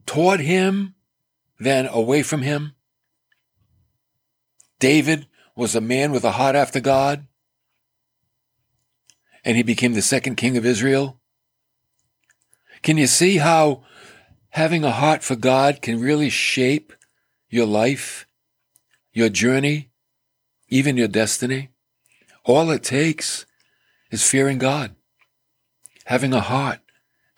toward 0.06 0.42
him 0.42 0.96
than 1.60 1.88
away 1.88 2.24
from 2.24 2.42
him? 2.42 2.74
David 4.80 5.28
was 5.56 5.76
a 5.76 5.82
man 5.82 6.12
with 6.12 6.24
a 6.24 6.32
heart 6.32 6.56
after 6.56 6.80
God, 6.80 7.28
and 9.46 9.58
he 9.58 9.64
became 9.64 9.94
the 9.94 10.02
second 10.02 10.36
king 10.36 10.58
of 10.58 10.66
Israel. 10.66 11.20
Can 12.82 12.98
you 12.98 13.08
see 13.08 13.38
how 13.38 13.84
having 14.50 14.84
a 14.84 14.92
heart 14.92 15.24
for 15.24 15.36
God 15.36 15.82
can 15.82 16.00
really 16.00 16.30
shape 16.30 16.94
your 17.50 17.66
life, 17.66 18.26
your 19.12 19.30
journey, 19.30 19.90
even 20.70 20.98
your 20.98 21.08
destiny? 21.08 21.70
All 22.46 22.72
it 22.72 22.84
takes 22.84 23.46
is 24.12 24.28
fearing 24.30 24.58
God 24.58 24.96
having 26.06 26.34
a 26.34 26.42
heart 26.42 26.80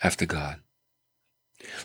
after 0.01 0.25
God. 0.25 0.59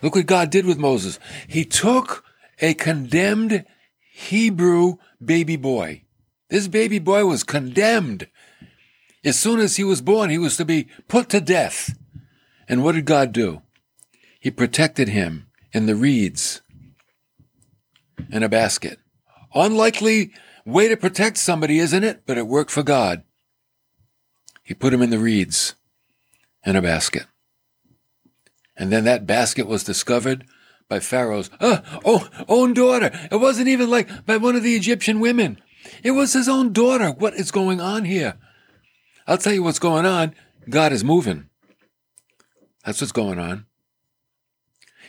Look 0.02 0.14
what 0.14 0.26
God 0.26 0.50
did 0.50 0.66
with 0.66 0.78
Moses. 0.78 1.18
He 1.48 1.64
took 1.64 2.24
a 2.60 2.74
condemned 2.74 3.64
Hebrew 4.12 4.96
baby 5.24 5.56
boy. 5.56 6.04
This 6.50 6.66
baby 6.68 6.98
boy 6.98 7.24
was 7.24 7.44
condemned. 7.44 8.28
As 9.24 9.38
soon 9.38 9.60
as 9.60 9.76
he 9.76 9.84
was 9.84 10.02
born, 10.02 10.30
he 10.30 10.38
was 10.38 10.56
to 10.56 10.64
be 10.64 10.88
put 11.08 11.28
to 11.30 11.40
death. 11.40 11.96
And 12.68 12.82
what 12.82 12.94
did 12.94 13.04
God 13.04 13.32
do? 13.32 13.62
He 14.40 14.50
protected 14.50 15.08
him 15.08 15.46
in 15.72 15.86
the 15.86 15.94
reeds 15.94 16.62
in 18.30 18.42
a 18.42 18.48
basket. 18.48 18.98
Unlikely 19.54 20.32
way 20.64 20.88
to 20.88 20.96
protect 20.96 21.36
somebody, 21.36 21.78
isn't 21.78 22.04
it? 22.04 22.22
But 22.26 22.38
it 22.38 22.46
worked 22.46 22.70
for 22.70 22.82
God. 22.82 23.22
He 24.62 24.74
put 24.74 24.92
him 24.92 25.02
in 25.02 25.10
the 25.10 25.18
reeds 25.18 25.74
in 26.64 26.76
a 26.76 26.82
basket. 26.82 27.26
And 28.76 28.90
then 28.90 29.04
that 29.04 29.26
basket 29.26 29.66
was 29.66 29.84
discovered 29.84 30.46
by 30.88 31.00
Pharaoh's 31.00 31.50
oh, 31.60 32.28
own 32.48 32.72
daughter. 32.72 33.10
It 33.30 33.36
wasn't 33.36 33.68
even 33.68 33.90
like 33.90 34.26
by 34.26 34.36
one 34.36 34.56
of 34.56 34.62
the 34.62 34.74
Egyptian 34.74 35.20
women. 35.20 35.60
It 36.02 36.12
was 36.12 36.32
his 36.32 36.48
own 36.48 36.72
daughter. 36.72 37.10
What 37.10 37.34
is 37.34 37.50
going 37.50 37.80
on 37.80 38.04
here? 38.04 38.36
I'll 39.26 39.38
tell 39.38 39.52
you 39.52 39.62
what's 39.62 39.78
going 39.78 40.06
on. 40.06 40.34
God 40.68 40.92
is 40.92 41.04
moving. 41.04 41.48
That's 42.84 43.00
what's 43.00 43.12
going 43.12 43.38
on. 43.38 43.66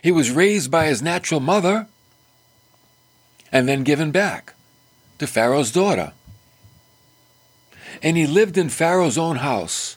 He 0.02 0.10
was 0.10 0.30
raised 0.30 0.70
by 0.70 0.86
his 0.86 1.02
natural 1.02 1.40
mother 1.40 1.86
and 3.50 3.68
then 3.68 3.84
given 3.84 4.10
back 4.10 4.54
to 5.18 5.26
Pharaoh's 5.26 5.70
daughter. 5.70 6.12
And 8.02 8.16
he 8.16 8.26
lived 8.26 8.56
in 8.56 8.68
Pharaoh's 8.68 9.18
own 9.18 9.36
house 9.36 9.96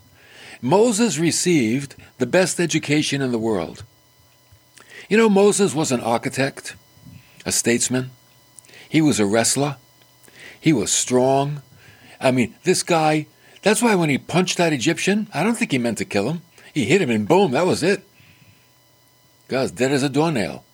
Moses 0.65 1.19
received 1.19 1.95
the 2.17 2.25
best 2.25 2.59
education 2.59 3.21
in 3.21 3.31
the 3.31 3.37
world. 3.37 3.83
You 5.07 5.15
know, 5.15 5.29
Moses 5.29 5.75
was 5.75 5.91
an 5.91 6.01
architect, 6.01 6.75
a 7.45 7.51
statesman. 7.51 8.09
He 8.89 8.99
was 8.99 9.19
a 9.19 9.27
wrestler. 9.27 9.77
He 10.65 10.73
was 10.73 10.91
strong. 10.91 11.61
I 12.19 12.31
mean, 12.31 12.55
this 12.63 12.81
guy, 12.81 13.27
that's 13.61 13.83
why 13.83 13.93
when 13.93 14.09
he 14.09 14.17
punched 14.17 14.57
that 14.57 14.73
Egyptian, 14.73 15.27
I 15.31 15.43
don't 15.43 15.53
think 15.53 15.71
he 15.71 15.77
meant 15.77 15.99
to 15.99 16.05
kill 16.05 16.27
him. 16.27 16.41
He 16.73 16.85
hit 16.85 17.03
him 17.03 17.11
and 17.11 17.27
boom, 17.27 17.51
that 17.51 17.67
was 17.67 17.83
it. 17.83 18.03
Guy's 19.47 19.69
dead 19.69 19.91
as 19.91 20.01
a 20.01 20.09
doornail. 20.09 20.65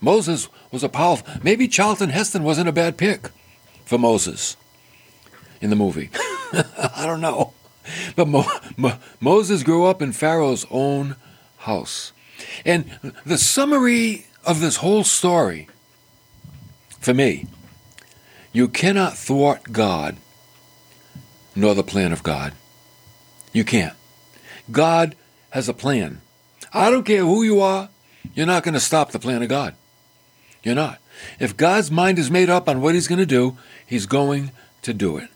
Moses 0.00 0.48
was 0.70 0.84
a 0.84 0.88
powerful. 0.88 1.26
Maybe 1.42 1.66
Charlton 1.66 2.10
Heston 2.10 2.44
wasn't 2.44 2.68
a 2.68 2.72
bad 2.72 2.96
pick 2.96 3.30
for 3.84 3.98
Moses 3.98 4.56
in 5.60 5.70
the 5.70 5.76
movie. 5.76 6.10
I 6.52 7.04
don't 7.04 7.20
know. 7.20 7.52
But 8.14 8.28
Mo- 8.28 8.46
Mo- 8.76 8.98
Moses 9.18 9.64
grew 9.64 9.86
up 9.86 10.02
in 10.02 10.12
Pharaoh's 10.12 10.66
own 10.70 11.16
house. 11.56 12.12
And 12.64 12.96
the 13.26 13.38
summary 13.38 14.28
of 14.44 14.60
this 14.60 14.76
whole 14.76 15.02
story, 15.02 15.66
for 17.00 17.12
me, 17.12 17.48
you 18.54 18.68
cannot 18.68 19.18
thwart 19.18 19.64
God 19.70 20.16
nor 21.54 21.74
the 21.74 21.84
plan 21.84 22.12
of 22.12 22.22
God. 22.22 22.54
You 23.52 23.64
can't. 23.64 23.94
God 24.70 25.14
has 25.50 25.68
a 25.68 25.74
plan. 25.74 26.22
I 26.72 26.90
don't 26.90 27.04
care 27.04 27.22
who 27.22 27.42
you 27.42 27.60
are, 27.60 27.90
you're 28.34 28.46
not 28.46 28.62
going 28.62 28.74
to 28.74 28.80
stop 28.80 29.12
the 29.12 29.18
plan 29.18 29.42
of 29.42 29.50
God. 29.50 29.74
You're 30.62 30.74
not. 30.74 30.98
If 31.38 31.56
God's 31.56 31.90
mind 31.90 32.18
is 32.18 32.30
made 32.30 32.48
up 32.48 32.68
on 32.68 32.80
what 32.80 32.94
He's 32.94 33.06
going 33.06 33.18
to 33.18 33.26
do, 33.26 33.58
He's 33.86 34.06
going 34.06 34.50
to 34.80 34.94
do 34.94 35.18
it. 35.18 35.28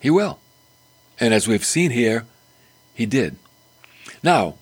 He 0.00 0.10
will. 0.10 0.40
And 1.20 1.32
as 1.34 1.46
we've 1.46 1.64
seen 1.64 1.90
here, 1.90 2.26
he 2.94 3.06
did. 3.06 3.36
Now, 4.22 4.54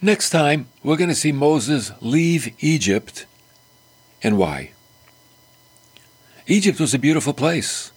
next 0.00 0.30
time, 0.30 0.68
we're 0.82 0.96
going 0.96 1.10
to 1.10 1.14
see 1.14 1.32
Moses 1.32 1.92
leave 2.00 2.54
Egypt 2.60 3.26
and 4.22 4.38
why. 4.38 4.72
Egypt 6.50 6.80
was 6.80 6.94
a 6.94 6.98
beautiful 6.98 7.34
place. 7.34 7.92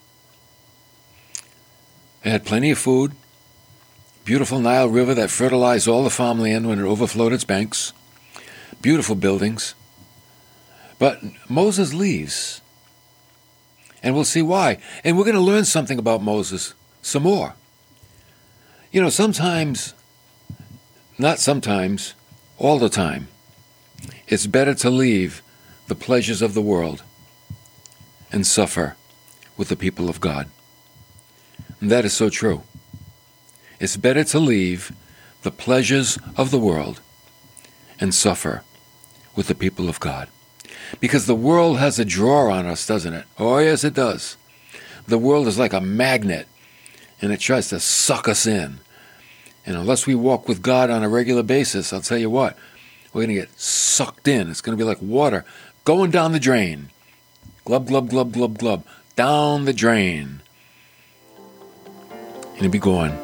It 2.22 2.32
had 2.32 2.46
plenty 2.46 2.70
of 2.70 2.78
food, 2.78 3.14
beautiful 4.26 4.60
Nile 4.60 4.90
River 4.90 5.14
that 5.14 5.30
fertilized 5.30 5.88
all 5.88 6.04
the 6.04 6.10
farmland 6.10 6.68
when 6.68 6.78
it 6.78 6.84
overflowed 6.84 7.32
its 7.32 7.46
banks, 7.46 7.94
beautiful 8.82 9.16
buildings. 9.16 9.74
But 11.00 11.22
Moses 11.50 11.94
leaves, 11.94 12.60
And 14.04 14.16
we'll 14.16 14.26
see 14.26 14.42
why. 14.42 14.80
And 15.04 15.18
we're 15.18 15.24
going 15.24 15.36
to 15.36 15.42
learn 15.42 15.64
something 15.64 15.98
about 15.98 16.22
Moses 16.22 16.74
some 17.02 17.24
more. 17.24 17.56
You 18.92 19.02
know, 19.02 19.10
sometimes, 19.10 19.94
not 21.18 21.40
sometimes, 21.40 22.16
all 22.58 22.80
the 22.80 22.90
time, 22.90 23.30
it's 24.28 24.46
better 24.46 24.74
to 24.74 24.90
leave 24.90 25.42
the 25.88 25.96
pleasures 25.96 26.42
of 26.42 26.54
the 26.54 26.62
world 26.62 27.04
and 28.32 28.46
suffer 28.48 28.96
with 29.58 29.70
the 29.70 29.76
people 29.76 30.10
of 30.10 30.22
God. 30.22 30.50
And 31.80 31.92
that 31.92 32.06
is 32.06 32.14
so 32.14 32.30
true. 32.30 32.64
It's 33.80 33.98
better 33.98 34.24
to 34.24 34.40
leave 34.40 34.92
the 35.42 35.52
pleasures 35.52 36.20
of 36.38 36.52
the 36.52 36.60
world 36.60 37.02
and 38.00 38.14
suffer 38.14 38.64
with 39.36 39.48
the 39.48 39.56
people 39.56 39.90
of 39.90 40.00
God. 40.00 40.30
Because 41.00 41.26
the 41.26 41.36
world 41.36 41.80
has 41.80 41.98
a 42.00 42.06
draw 42.06 42.52
on 42.52 42.66
us, 42.66 42.86
doesn't 42.86 43.14
it? 43.14 43.26
Oh, 43.40 43.58
yes, 43.58 43.84
it 43.84 43.94
does. 43.94 44.38
The 45.08 45.18
world 45.18 45.48
is 45.48 45.58
like 45.58 45.74
a 45.74 45.82
magnet, 45.82 46.48
and 47.22 47.32
it 47.32 47.40
tries 47.40 47.70
to 47.70 47.80
suck 47.80 48.28
us 48.28 48.46
in. 48.46 48.80
And 49.66 49.76
unless 49.76 50.06
we 50.06 50.16
walk 50.16 50.48
with 50.48 50.62
God 50.62 50.90
on 50.90 51.04
a 51.04 51.10
regular 51.10 51.44
basis, 51.44 51.94
I'll 51.94 52.02
tell 52.02 52.18
you 52.18 52.30
what, 52.30 52.58
we're 53.14 53.26
going 53.26 53.36
to 53.36 53.42
get 53.42 53.60
sucked 53.60 54.28
in. 54.28 54.50
It's 54.50 54.62
going 54.62 54.78
to 54.78 54.82
be 54.82 54.88
like 54.88 55.02
water 55.02 55.46
going 55.86 56.12
down 56.12 56.32
the 56.32 56.40
drain. 56.40 56.90
Glub, 57.66 57.88
glub, 57.88 58.10
glub, 58.10 58.34
glub, 58.34 58.58
glub. 58.58 58.84
Down 59.16 59.66
the 59.66 59.74
drain. 59.74 60.42
And 62.12 62.58
it'll 62.58 62.70
be 62.70 62.80
gone. 62.80 63.18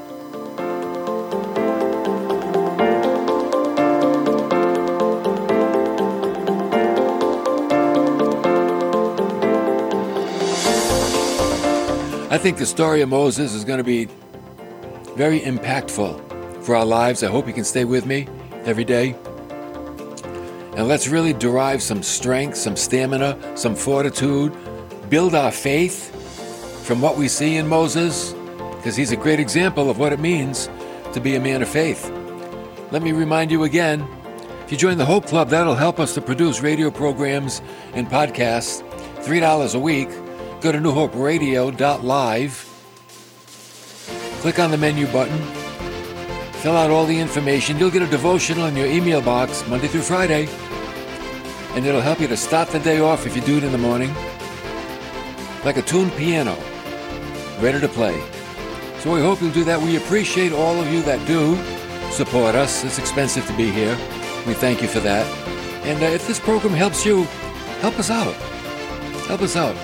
I 12.30 12.38
think 12.40 12.60
the 12.60 12.68
story 12.68 13.02
of 13.02 13.10
Moses 13.10 13.56
is 13.56 13.66
going 13.66 13.80
to 13.80 13.84
be 13.84 14.06
very 15.16 15.40
impactful 15.40 16.64
for 16.64 16.76
our 16.76 16.86
lives. 16.86 17.24
I 17.24 17.32
hope 17.32 17.48
you 17.48 17.54
can 17.54 17.64
stay 17.64 17.84
with 17.84 18.06
me 18.06 18.28
every 18.66 18.84
day. 18.84 19.16
And 20.78 20.88
let's 20.88 21.08
really 21.08 21.34
derive 21.34 21.82
some 21.82 22.04
strength, 22.04 22.56
some 22.56 22.76
stamina, 22.76 23.58
some 23.58 23.76
fortitude, 23.76 24.56
build 25.10 25.34
our 25.34 25.52
faith 25.52 26.14
from 26.86 27.02
what 27.02 27.18
we 27.18 27.28
see 27.28 27.56
in 27.56 27.68
Moses, 27.68 28.34
because 28.76 28.96
he's 28.96 29.12
a 29.12 29.16
great 29.16 29.40
example 29.40 29.90
of 29.90 29.98
what 29.98 30.14
it 30.14 30.20
means 30.20 30.70
to 31.14 31.20
be 31.20 31.34
a 31.36 31.40
man 31.40 31.64
of 31.64 31.68
faith. 31.68 32.12
Let 32.92 33.02
me 33.02 33.12
remind 33.12 33.50
you 33.50 33.64
again 33.64 34.08
if 34.66 34.72
you 34.72 34.78
join 34.78 35.00
the 35.00 35.06
Hope 35.06 35.26
Club, 35.26 35.50
that'll 35.50 35.74
help 35.74 36.00
us 36.00 36.14
to 36.14 36.22
produce 36.22 36.62
radio 36.62 36.92
programs 36.92 37.64
and 37.94 38.08
podcasts. 38.08 38.84
$3 39.24 39.74
a 39.74 39.80
week. 39.80 40.10
Go 40.62 40.72
to 40.72 40.78
newhoperadio.live. 40.78 42.64
Click 44.42 44.60
on 44.60 44.70
the 44.70 44.78
menu 44.78 45.08
button. 45.08 45.42
Fill 46.62 46.78
out 46.78 46.92
all 46.92 47.08
the 47.08 47.20
information. 47.20 47.80
You'll 47.80 47.90
get 47.90 48.04
a 48.04 48.08
devotional 48.08 48.68
in 48.68 48.76
your 48.76 48.88
email 48.88 49.22
box 49.22 49.68
Monday 49.68 49.88
through 49.88 50.02
Friday 50.02 50.48
and 51.78 51.86
it'll 51.86 52.02
help 52.02 52.20
you 52.20 52.28
to 52.28 52.36
start 52.36 52.68
the 52.70 52.80
day 52.80 53.00
off 53.00 53.28
if 53.28 53.36
you 53.36 53.42
do 53.44 53.58
it 53.58 53.64
in 53.64 53.72
the 53.72 53.78
morning. 53.78 54.12
Like 55.64 55.78
a 55.78 55.84
tuned 55.84 56.12
piano, 56.14 56.58
ready 57.62 57.80
to 57.80 57.88
play. 57.88 58.20
So 58.98 59.14
we 59.14 59.22
hope 59.22 59.42
you'll 59.42 59.52
do 59.52 59.64
that. 59.66 59.80
We 59.80 59.96
appreciate 59.96 60.54
all 60.54 60.82
of 60.82 60.92
you 60.92 61.04
that 61.04 61.26
do 61.28 61.56
support 62.12 62.56
us. 62.56 62.84
It's 62.84 62.98
expensive 62.98 63.46
to 63.46 63.56
be 63.56 63.70
here. 63.70 63.96
We 64.48 64.56
thank 64.56 64.82
you 64.82 64.88
for 64.88 65.00
that. 65.02 65.28
And 65.86 66.02
uh, 66.02 66.08
if 66.08 66.26
this 66.26 66.40
program 66.40 66.74
helps 66.74 67.06
you, 67.06 67.26
help 67.82 68.00
us 68.00 68.10
out. 68.10 68.34
Help 69.28 69.42
us 69.42 69.56
out. 69.56 69.76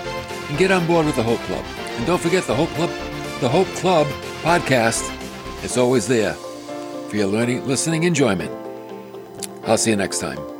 And 0.48 0.58
get 0.58 0.72
on 0.72 0.84
board 0.88 1.06
with 1.06 1.14
the 1.14 1.22
Hope 1.22 1.38
Club. 1.40 1.64
And 1.78 2.04
don't 2.06 2.20
forget 2.20 2.42
the 2.42 2.56
Hope 2.56 2.70
Club, 2.70 2.90
the 3.38 3.48
Hope 3.48 3.68
Club 3.76 4.08
podcast. 4.42 5.08
It's 5.62 5.76
always 5.76 6.08
there 6.08 6.34
for 7.08 7.14
your 7.14 7.28
learning, 7.28 7.68
listening 7.68 8.02
enjoyment. 8.02 8.50
I'll 9.64 9.78
see 9.78 9.90
you 9.90 9.96
next 9.96 10.18
time. 10.18 10.53